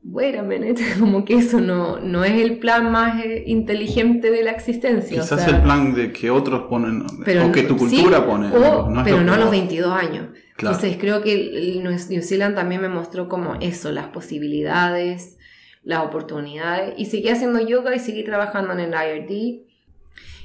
minute, 0.03 0.83
como 0.99 1.25
que 1.25 1.35
eso 1.35 1.61
no, 1.61 1.99
no 2.01 2.25
es 2.25 2.33
el 2.41 2.59
plan 2.59 2.91
más 2.91 3.23
eh, 3.25 3.45
inteligente 3.47 4.31
de 4.31 4.43
la 4.43 4.51
existencia. 4.51 5.19
o 5.21 5.23
Quizás 5.23 5.45
sea, 5.45 5.57
el 5.57 5.63
plan 5.63 5.95
de 5.95 6.13
que 6.13 6.31
otros 6.31 6.63
ponen. 6.69 7.05
pero 7.25 7.47
o 7.49 7.53
que 7.53 7.63
tu 7.63 7.79
sí, 7.79 7.97
cultura 7.97 8.27
pone. 8.27 8.49
o- 8.49 8.91
no 8.91 9.05
pero 9.05 9.21
no 9.23 9.33
a 9.33 9.37
los 9.37 9.47
vos- 9.47 9.53
22 9.53 9.93
años. 9.95 10.27
Claro. 10.57 10.77
Entonces 10.77 10.99
creo 11.01 11.23
que 11.23 11.81
New 11.83 12.23
Zealand 12.23 12.55
también 12.55 12.81
me 12.83 12.89
mostró 12.89 13.29
como 13.29 13.55
eso, 13.61 13.91
las 13.91 14.09
posibilidades, 14.09 15.39
las 15.83 16.05
oportunidades. 16.05 16.95
Y 16.99 17.07
seguí 17.07 17.29
haciendo 17.29 17.61
yoga 17.61 17.95
y 17.95 17.99
seguí 17.99 18.23
trabajando 18.25 18.73
en 18.75 18.81
el 18.81 18.91
IRD. 18.93 19.67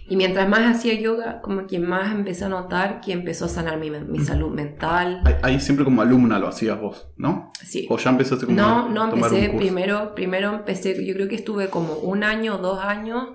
Y 0.10 0.16
mientras 0.16 0.48
más 0.48 0.62
hacía 0.78 0.94
yoga, 0.94 1.42
como 1.42 1.68
que 1.68 1.80
más 1.80 2.14
empecé 2.16 2.46
a 2.46 2.50
notar 2.50 3.02
que 3.02 3.12
empezó 3.12 3.44
a 3.46 3.50
sanar 3.50 3.78
mi, 3.78 3.90
mi 3.92 4.20
salud 4.20 4.50
mental. 4.52 5.22
Ahí- 5.26 5.36
Ahí 5.44 5.60
siempre 5.60 5.84
como 5.84 6.02
alumna 6.02 6.40
lo 6.40 6.48
hacías 6.48 6.80
vos, 6.80 7.10
¿no? 7.18 7.52
Sí. 7.62 7.86
O 7.90 7.98
ya 7.98 8.12
empezaste 8.12 8.46
como 8.46 8.56
No, 8.58 8.86
a 8.86 8.90
no 8.90 9.10
tomar 9.10 9.30
un 9.30 9.38
empecé 9.38 9.48
curso. 9.52 9.58
primero, 9.58 10.16
primero 10.16 10.54
empecé, 10.56 11.06
yo 11.06 11.14
creo 11.14 11.28
que 11.28 11.36
estuve 11.36 11.68
como 11.70 11.96
un 11.96 12.24
año 12.24 12.58
dos 12.58 12.80
años 12.82 13.32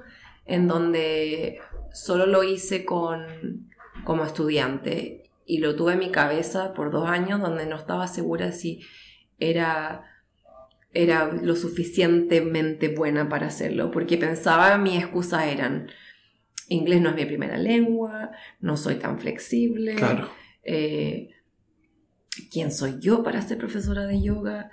en 0.46 0.66
donde 0.66 1.58
solo 1.92 2.24
lo 2.24 2.42
hice 2.42 2.86
con 2.86 3.20
como 4.04 4.24
estudiante 4.24 5.21
y 5.52 5.58
lo 5.58 5.76
tuve 5.76 5.92
en 5.92 5.98
mi 5.98 6.10
cabeza 6.10 6.72
por 6.72 6.90
dos 6.90 7.06
años 7.10 7.38
donde 7.38 7.66
no 7.66 7.76
estaba 7.76 8.08
segura 8.08 8.52
si 8.52 8.80
era 9.38 10.02
era 10.94 11.30
lo 11.30 11.56
suficientemente 11.56 12.88
buena 12.88 13.28
para 13.28 13.48
hacerlo, 13.48 13.90
porque 13.90 14.16
pensaba 14.16 14.78
mis 14.78 14.96
excusas 14.98 15.44
eran, 15.44 15.90
inglés 16.68 17.02
no 17.02 17.10
es 17.10 17.16
mi 17.16 17.26
primera 17.26 17.58
lengua, 17.58 18.30
no 18.60 18.78
soy 18.78 18.94
tan 18.94 19.18
flexible, 19.18 19.94
Claro. 19.94 20.30
eh, 20.62 21.28
¿quién 22.50 22.72
soy 22.72 22.96
yo 22.98 23.22
para 23.22 23.42
ser 23.42 23.58
profesora 23.58 24.06
de 24.06 24.22
yoga? 24.22 24.70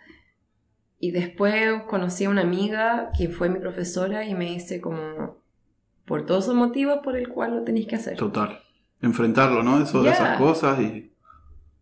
Y 0.97 1.11
después 1.11 1.83
conocí 1.89 2.23
a 2.23 2.29
una 2.29 2.41
amiga 2.43 3.11
que 3.17 3.27
fue 3.27 3.49
mi 3.49 3.59
profesora 3.59 4.25
y 4.25 4.33
me 4.33 4.45
dice 4.45 4.79
como, 4.79 5.43
por 6.05 6.25
todos 6.25 6.45
esos 6.45 6.55
motivos 6.55 6.99
por 7.03 7.17
el 7.17 7.27
cual 7.27 7.55
lo 7.55 7.63
tenéis 7.65 7.87
que 7.87 7.95
hacer. 7.97 8.15
Total. 8.15 8.61
Enfrentarlo, 9.01 9.63
¿no? 9.63 9.81
Eso 9.81 9.99
de 10.03 10.09
Ya. 10.09 10.13
esas 10.15 10.37
cosas 10.37 10.79
y. 10.79 11.05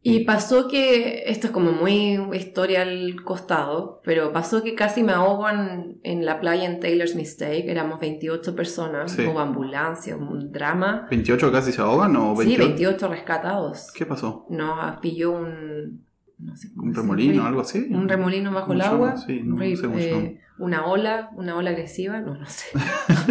Y 0.03 0.23
pasó 0.23 0.69
que, 0.69 1.23
esto 1.25 1.47
es 1.47 1.51
como 1.51 1.73
muy 1.73 2.17
historia 2.33 2.83
al 2.83 3.23
costado, 3.25 3.99
pero 4.05 4.31
pasó 4.31 4.63
que 4.63 4.73
casi 4.73 5.03
me 5.03 5.11
ahogo 5.11 5.49
en, 5.49 5.99
en 6.03 6.23
la 6.25 6.39
playa 6.39 6.63
en 6.65 6.79
Taylor's 6.79 7.13
Mistake, 7.15 7.65
éramos 7.69 7.99
28 7.99 8.55
personas, 8.55 9.11
Sí. 9.11 9.25
hubo 9.25 9.39
ambulancia, 9.39 10.15
un 10.15 10.51
drama. 10.53 11.07
¿28 11.11 11.51
casi 11.51 11.73
se 11.73 11.81
ahogan 11.81 12.15
o 12.15 12.35
28? 12.35 12.45
Sí, 12.63 12.67
28 12.69 13.07
rescatados. 13.09 13.91
¿Qué 13.93 14.05
pasó? 14.05 14.45
Nos 14.49 14.97
pilló 15.01 15.31
un... 15.31 16.05
no 16.37 16.55
sé 16.55 16.69
¿Un 16.77 16.93
remolino 16.93 17.45
algo 17.45 17.59
así? 17.61 17.87
Un 17.91 18.07
remolino 18.07 18.53
bajo 18.53 18.67
¿Cómo 18.67 18.75
el 18.79 18.81
agua. 18.81 19.17
Sí, 19.17 19.41
no, 19.43 19.55
un 19.55 19.59
no 19.59 19.75
sé 19.75 20.09
eh. 20.09 20.39
Una 20.59 20.85
ola, 20.85 21.29
una 21.35 21.55
ola 21.55 21.69
agresiva, 21.71 22.19
no, 22.19 22.35
no 22.35 22.45
sé. 22.45 22.67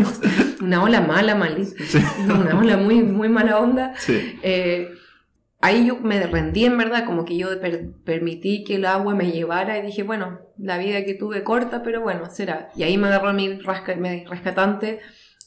una 0.63 0.83
ola 0.83 1.01
mala, 1.01 1.35
malísima. 1.35 1.85
Sí. 1.87 1.99
Una 2.25 2.59
ola 2.59 2.77
muy, 2.77 3.03
muy 3.03 3.29
mala 3.29 3.59
onda. 3.59 3.95
Sí. 3.97 4.39
Eh, 4.43 4.91
ahí 5.61 5.87
yo 5.87 5.97
me 6.01 6.25
rendí 6.27 6.65
en 6.65 6.79
verdad, 6.79 7.05
como 7.05 7.25
que 7.25 7.37
yo 7.37 7.61
per- 7.61 7.91
permití 8.05 8.65
que 8.65 8.77
el 8.77 8.85
agua 8.87 9.15
me 9.15 9.31
llevara 9.33 9.79
y 9.79 9.83
dije, 9.83 10.03
bueno, 10.03 10.39
la 10.59 10.79
vida 10.79 11.05
que 11.05 11.15
tuve 11.15 11.43
corta, 11.43 11.83
pero 11.83 12.01
bueno, 12.01 12.31
será. 12.31 12.71
Y 12.77 12.83
ahí 12.85 12.97
me 12.99 13.09
agarró 13.09 13.33
mi, 13.33 13.59
rasca- 13.61 13.97
mi 13.97 14.25
rescatante, 14.25 15.01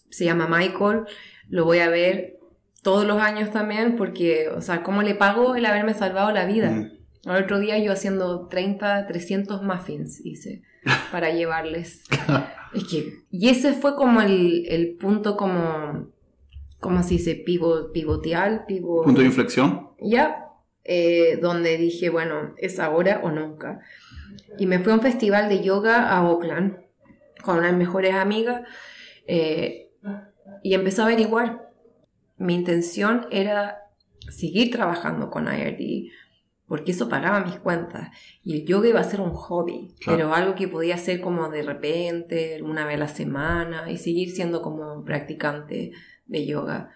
se 0.09 0.25
llama 0.25 0.47
Michael, 0.47 1.05
lo 1.47 1.65
voy 1.65 1.79
a 1.79 1.89
ver 1.89 2.35
todos 2.83 3.05
los 3.05 3.21
años 3.21 3.51
también, 3.51 3.95
porque, 3.97 4.49
o 4.49 4.61
sea, 4.61 4.83
¿cómo 4.83 5.01
le 5.01 5.15
pago 5.15 5.55
el 5.55 5.65
haberme 5.65 5.93
salvado 5.93 6.31
la 6.31 6.45
vida? 6.45 6.71
Mm. 6.71 6.91
El 7.25 7.43
otro 7.43 7.60
día 7.60 7.77
yo 7.79 7.91
haciendo 7.91 8.47
30, 8.47 9.08
300 9.08 9.62
muffins 9.63 10.25
hice 10.25 10.63
para 11.12 11.32
llevarles. 11.32 12.03
Es 12.71 12.84
que, 12.84 13.23
y 13.32 13.49
ese 13.49 13.73
fue 13.73 13.95
como 13.95 14.21
el, 14.21 14.67
el 14.67 14.95
punto 14.97 15.36
como, 15.36 16.12
como 16.79 17.01
se 17.01 17.15
dice, 17.15 17.34
pivo, 17.34 17.91
pivoteal, 17.91 18.65
pivo... 18.67 19.01
Punto 19.01 19.21
de 19.21 19.25
inflexión. 19.25 19.89
Ya, 19.99 20.49
eh, 20.84 21.39
donde 21.41 21.77
dije, 21.77 22.12
bueno, 22.12 22.53
es 22.58 22.79
ahora 22.79 23.21
o 23.23 23.32
nunca. 23.32 23.79
Y 24.60 24.67
me 24.67 24.77
fui 24.77 24.91
a 24.91 24.95
un 24.95 25.01
festival 25.01 25.49
de 25.49 25.63
yoga 25.63 26.10
a 26.10 26.27
Oakland 26.29 26.77
con 27.43 27.58
unas 27.58 27.75
mejores 27.75 28.13
amigas 28.13 28.62
eh, 29.25 29.89
y 30.62 30.73
empecé 30.73 31.01
a 31.01 31.05
averiguar. 31.05 31.71
Mi 32.38 32.53
intención 32.53 33.25
era 33.32 33.84
seguir 34.29 34.71
trabajando 34.71 35.29
con 35.29 35.45
IRD 35.47 36.12
porque 36.69 36.91
eso 36.91 37.10
pagaba 37.10 37.41
mis 37.43 37.55
cuentas 37.60 38.10
y 38.43 38.62
el 38.62 38.65
yoga 38.65 38.88
iba 38.88 38.99
a 39.01 39.03
ser 39.03 39.19
un 39.19 39.32
hobby, 39.34 39.93
Claro. 39.99 40.17
pero 40.17 40.34
algo 40.34 40.55
que 40.55 40.69
podía 40.69 40.95
hacer 40.95 41.19
como 41.19 41.49
de 41.49 41.63
repente, 41.63 42.62
una 42.63 42.86
vez 42.86 42.95
a 42.95 42.99
la 42.99 43.08
semana 43.10 43.91
y 43.91 43.97
seguir 43.97 44.29
siendo 44.32 44.62
como 44.62 45.03
practicante 45.03 45.91
de 46.27 46.45
yoga. 46.45 46.91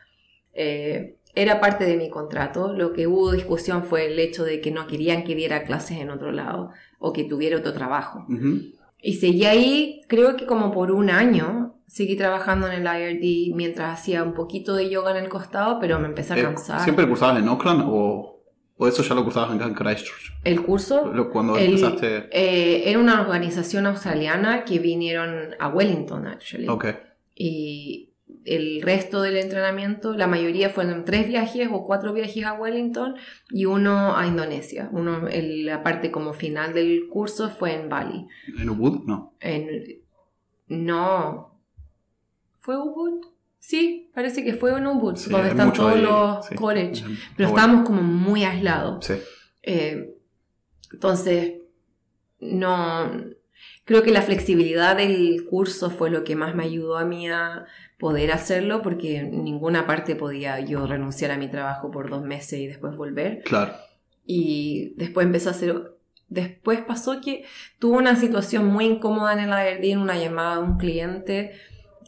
Eh, 0.54 1.18
era 1.36 1.60
parte 1.60 1.84
de 1.86 1.98
mi 1.98 2.10
contrato. 2.12 2.74
Lo 2.74 2.94
que 2.94 3.08
hubo 3.08 3.32
discusión 3.32 3.84
fue 3.86 4.06
el 4.06 4.20
hecho 4.20 4.44
de 4.44 4.62
que 4.62 4.70
no 4.72 4.86
querían 4.86 5.24
que 5.24 5.34
diera 5.36 5.64
clases 5.64 5.98
en 6.00 6.12
otro 6.12 6.32
lado 6.32 6.70
o 7.00 7.12
que 7.12 7.24
tuviera 7.24 7.58
otro 7.58 7.74
trabajo. 7.74 8.24
Ujú. 8.30 8.60
Y 9.02 9.16
seguí 9.16 9.44
ahí, 9.46 10.02
creo 10.08 10.38
que 10.38 10.46
como 10.46 10.72
por 10.72 10.92
un 10.92 11.10
año, 11.10 11.76
seguí 11.88 12.16
trabajando 12.16 12.68
en 12.72 12.74
el 12.74 12.84
IRD 12.86 13.54
mientras 13.56 14.00
hacía 14.00 14.24
un 14.24 14.34
poquito 14.34 14.76
de 14.76 14.90
yoga 14.90 15.12
en 15.12 15.24
el 15.24 15.30
costado, 15.30 15.80
pero 15.80 16.00
me 16.00 16.08
empecé 16.08 16.34
a 16.34 16.38
Eh, 16.38 16.44
cansar. 16.44 16.82
¿Siempre 16.82 17.08
cursabas 17.08 17.42
en 17.42 17.50
Oakland 17.50 17.84
o, 17.88 18.33
o 18.78 18.88
eso 18.88 19.04
ya 19.04 19.16
lo 19.16 19.24
cursabas 19.24 19.52
en 19.52 19.74
Christchurch? 19.74 20.34
El 20.44 20.62
curso 20.64 21.12
Lo- 21.14 21.30
Cuando 21.30 21.58
el- 21.58 21.66
empezaste. 21.76 22.30
eh, 22.32 22.90
era 22.90 23.00
una 23.00 23.22
organización 23.22 23.86
australiana 23.86 24.66
que 24.66 24.80
vinieron 24.80 25.56
a 25.60 25.70
Wellington, 25.70 26.28
actually. 26.28 26.68
Ok. 26.68 26.86
Y 27.36 28.10
el 28.46 28.82
resto 28.82 29.22
del 29.22 29.38
entrenamiento, 29.38 30.14
la 30.18 30.28
mayoría 30.28 30.70
fueron 30.70 31.06
tres 31.06 31.28
viajes 31.28 31.70
o 31.72 31.86
cuatro 31.86 32.12
viajes 32.14 32.44
a 32.46 32.54
Wellington 32.54 33.16
y 33.52 33.66
uno 33.66 34.18
a 34.18 34.28
Indonesia. 34.28 34.90
Uno, 34.92 35.28
el- 35.30 35.66
la 35.66 35.82
parte 35.84 36.12
como 36.12 36.34
final 36.34 36.74
del 36.74 37.08
curso 37.10 37.50
fue 37.50 37.74
en 37.76 37.88
Bali. 37.90 38.28
¿En 38.60 38.70
Ubud? 38.70 39.04
No. 39.06 39.34
En, 39.40 40.00
no. 40.68 41.58
¿Fue 42.60 42.78
Ubud? 42.78 43.26
Sí, 43.66 44.12
parece 44.14 44.44
que 44.44 44.56
fue 44.56 44.78
en 44.78 44.86
Ubud, 44.86 45.16
Sí, 45.16 45.30
donde 45.30 45.48
están 45.48 45.72
todos 45.72 45.96
ahí, 45.96 46.02
los 46.02 46.46
sí. 46.48 46.54
college. 46.56 47.02
Pero 47.38 47.50
bueno. 47.50 47.56
estábamos 47.56 47.88
como 47.88 48.02
muy 48.02 48.44
aislados. 48.44 49.06
Sí. 49.06 49.14
Eh, 49.62 50.16
entonces, 50.92 51.54
no. 52.42 53.10
Creo 53.86 54.04
que 54.04 54.12
la 54.12 54.22
flexibilidad 54.22 54.98
del 54.98 55.46
curso 55.50 55.90
fue 55.90 56.10
lo 56.10 56.26
que 56.26 56.36
más 56.36 56.56
me 56.56 56.66
ayudó 56.66 56.98
a 56.98 57.06
mí 57.06 57.30
a 57.30 57.66
poder 57.98 58.34
hacerlo, 58.34 58.82
porque 58.82 59.20
en 59.20 59.46
ninguna 59.46 59.88
parte 59.88 60.18
podía 60.18 60.60
yo 60.60 60.86
renunciar 60.86 61.32
a 61.32 61.38
mi 61.38 61.48
trabajo 61.50 61.90
por 61.90 62.10
dos 62.10 62.22
meses 62.22 62.60
y 62.60 62.68
después 62.68 62.98
volver. 62.98 63.44
Claro. 63.44 63.72
Y 64.26 64.94
después 64.98 65.26
empezó 65.26 65.48
a 65.48 65.54
hacer. 65.54 65.94
Después 66.28 66.82
pasó 66.82 67.22
que 67.22 67.46
tuve 67.80 67.96
una 67.96 68.18
situación 68.18 68.66
muy 68.66 68.88
incómoda 68.88 69.32
en 69.32 69.40
el 69.40 69.86
en 69.86 70.00
una 70.00 70.18
llamada 70.18 70.58
de 70.58 70.64
un 70.64 70.78
cliente 70.78 71.54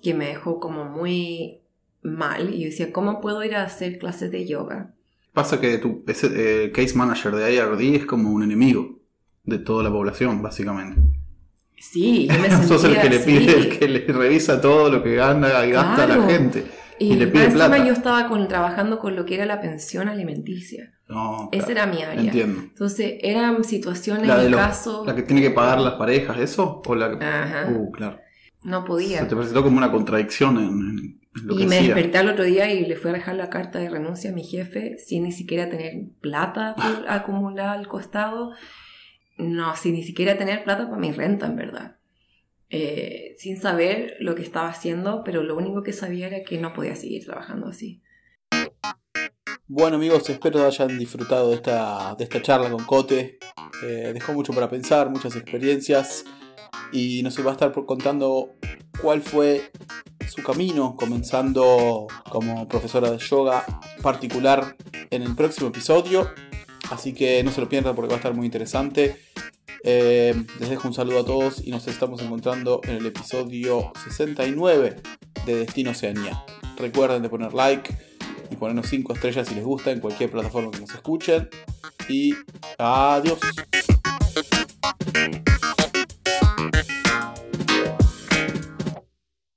que 0.05 0.13
me 0.13 0.27
dejó 0.27 0.59
como 0.59 0.85
muy 0.85 1.61
mal. 2.03 2.53
Y 2.53 2.59
yo 2.61 2.65
decía, 2.69 2.93
¿cómo 2.93 3.19
puedo 3.21 3.43
ir 3.43 3.55
a 3.55 3.63
hacer 3.63 3.97
clases 3.97 4.29
de 4.31 4.45
yoga? 4.47 4.93
Pasa 5.33 5.59
que 5.59 5.79
tu 5.79 6.03
ese, 6.07 6.27
eh, 6.65 6.71
case 6.71 6.95
manager 6.95 7.35
de 7.35 7.55
IRD 7.55 7.95
es 7.95 8.05
como 8.05 8.29
un 8.31 8.43
enemigo 8.43 8.99
de 9.43 9.57
toda 9.57 9.83
la 9.83 9.89
población, 9.89 10.41
básicamente. 10.43 11.01
Sí, 11.77 12.27
yo 12.27 12.39
me 12.39 12.49
sentía 12.49 12.67
Sos 12.67 12.83
el 12.85 13.01
que 13.01 13.09
le 13.09 13.19
pide, 13.19 13.57
el 13.57 13.77
que 13.79 13.87
le 13.87 13.99
revisa 14.07 14.61
todo 14.61 14.89
lo 14.89 15.03
que 15.03 15.15
gana 15.15 15.65
y 15.65 15.71
gasta 15.71 16.05
Claro. 16.05 16.21
la 16.21 16.27
gente. 16.29 16.65
Y, 16.99 17.13
y 17.13 17.15
le 17.15 17.27
pide 17.27 17.45
encima 17.45 17.67
plata. 17.67 17.85
yo 17.85 17.91
estaba 17.93 18.27
con, 18.29 18.47
trabajando 18.47 18.99
con 18.99 19.15
lo 19.15 19.25
que 19.25 19.35
era 19.35 19.45
la 19.45 19.59
pensión 19.59 20.07
alimenticia. 20.07 20.93
No, 21.09 21.49
Esa 21.51 21.65
claro, 21.67 21.81
era 21.81 21.93
mi 21.93 22.01
área. 22.03 22.21
Entiendo. 22.21 22.61
Entonces 22.61 23.15
eran 23.21 23.63
situaciones, 23.63 24.27
La 24.27 24.37
de 24.37 24.49
los- 24.49 24.59
caso, 24.59 25.03
¿La 25.05 25.13
que 25.15 25.23
tiene 25.23 25.41
que 25.41 25.51
pagar 25.51 25.79
las 25.81 25.95
parejas, 25.95 26.37
eso? 26.39 26.81
¿O 26.85 26.95
la 26.95 27.17
que.? 27.19 27.25
Ajá. 27.25 27.69
Uh, 27.71 27.91
claro. 27.91 28.19
No 28.65 28.81
Se 28.81 28.87
podía. 28.87 29.27
te 29.27 29.35
presentó 29.35 29.63
como 29.63 29.77
una 29.77 29.91
contradicción 29.91 30.57
en, 30.57 31.21
en 31.35 31.47
lo 31.47 31.53
Y 31.53 31.57
que 31.59 31.65
me 31.67 31.77
hacía. 31.77 31.93
desperté 31.95 32.17
al 32.17 32.29
otro 32.29 32.43
día 32.43 32.71
y 32.73 32.85
le 32.85 32.95
fui 32.95 33.11
a 33.11 33.13
dejar 33.13 33.35
la 33.35 33.49
carta 33.49 33.79
de 33.79 33.89
renuncia 33.89 34.31
a 34.31 34.33
mi 34.33 34.43
jefe 34.43 34.97
sin 34.97 35.23
ni 35.23 35.31
siquiera 35.31 35.69
tener 35.69 36.09
plata 36.21 36.75
por 36.75 37.05
acumulada 37.09 37.73
al 37.73 37.87
costado. 37.87 38.51
No, 39.37 39.75
sin 39.75 39.93
ni 39.93 40.03
siquiera 40.03 40.37
tener 40.37 40.63
plata 40.63 40.85
para 40.89 40.97
mi 40.99 41.11
renta, 41.11 41.45
en 41.47 41.55
verdad. 41.55 41.97
Eh, 42.69 43.35
sin 43.37 43.57
saber 43.57 44.15
lo 44.19 44.33
que 44.35 44.41
estaba 44.41 44.69
haciendo, 44.69 45.23
pero 45.23 45.43
lo 45.43 45.55
único 45.55 45.83
que 45.83 45.93
sabía 45.93 46.27
era 46.27 46.43
que 46.43 46.57
no 46.57 46.73
podía 46.73 46.95
seguir 46.95 47.23
trabajando 47.25 47.67
así. 47.67 48.01
Bueno 49.67 49.95
amigos, 49.97 50.29
espero 50.29 50.65
hayan 50.65 50.97
disfrutado 50.97 51.49
de 51.49 51.55
esta, 51.55 52.15
de 52.17 52.23
esta 52.23 52.41
charla 52.41 52.69
con 52.69 52.85
Cote. 52.85 53.39
Eh, 53.83 54.11
dejó 54.13 54.33
mucho 54.33 54.53
para 54.53 54.69
pensar, 54.69 55.09
muchas 55.09 55.35
experiencias 55.35 56.23
y 56.91 57.23
nos 57.23 57.37
va 57.45 57.51
a 57.51 57.53
estar 57.53 57.71
contando 57.85 58.55
cuál 59.01 59.21
fue 59.21 59.71
su 60.27 60.41
camino 60.43 60.95
comenzando 60.95 62.07
como 62.29 62.67
profesora 62.67 63.11
de 63.11 63.17
yoga 63.17 63.65
particular 64.01 64.75
en 65.09 65.21
el 65.21 65.35
próximo 65.35 65.69
episodio. 65.69 66.29
Así 66.91 67.13
que 67.13 67.43
no 67.43 67.51
se 67.51 67.61
lo 67.61 67.69
pierdan 67.69 67.95
porque 67.95 68.09
va 68.09 68.15
a 68.15 68.17
estar 68.17 68.33
muy 68.33 68.45
interesante. 68.45 69.17
Eh, 69.83 70.33
les 70.59 70.69
dejo 70.69 70.87
un 70.87 70.93
saludo 70.93 71.19
a 71.19 71.25
todos 71.25 71.61
y 71.63 71.71
nos 71.71 71.87
estamos 71.87 72.21
encontrando 72.21 72.81
en 72.85 72.95
el 72.95 73.05
episodio 73.05 73.91
69 74.03 74.95
de 75.45 75.55
Destino 75.55 75.91
Oceanía. 75.91 76.43
Recuerden 76.77 77.21
de 77.21 77.29
poner 77.29 77.53
like 77.53 77.95
y 78.49 78.55
ponernos 78.55 78.87
5 78.87 79.13
estrellas 79.13 79.47
si 79.47 79.55
les 79.55 79.63
gusta 79.63 79.91
en 79.91 79.99
cualquier 79.99 80.31
plataforma 80.31 80.71
que 80.71 80.79
nos 80.79 80.93
escuchen. 80.93 81.49
Y 82.09 82.33
adiós. 82.77 83.39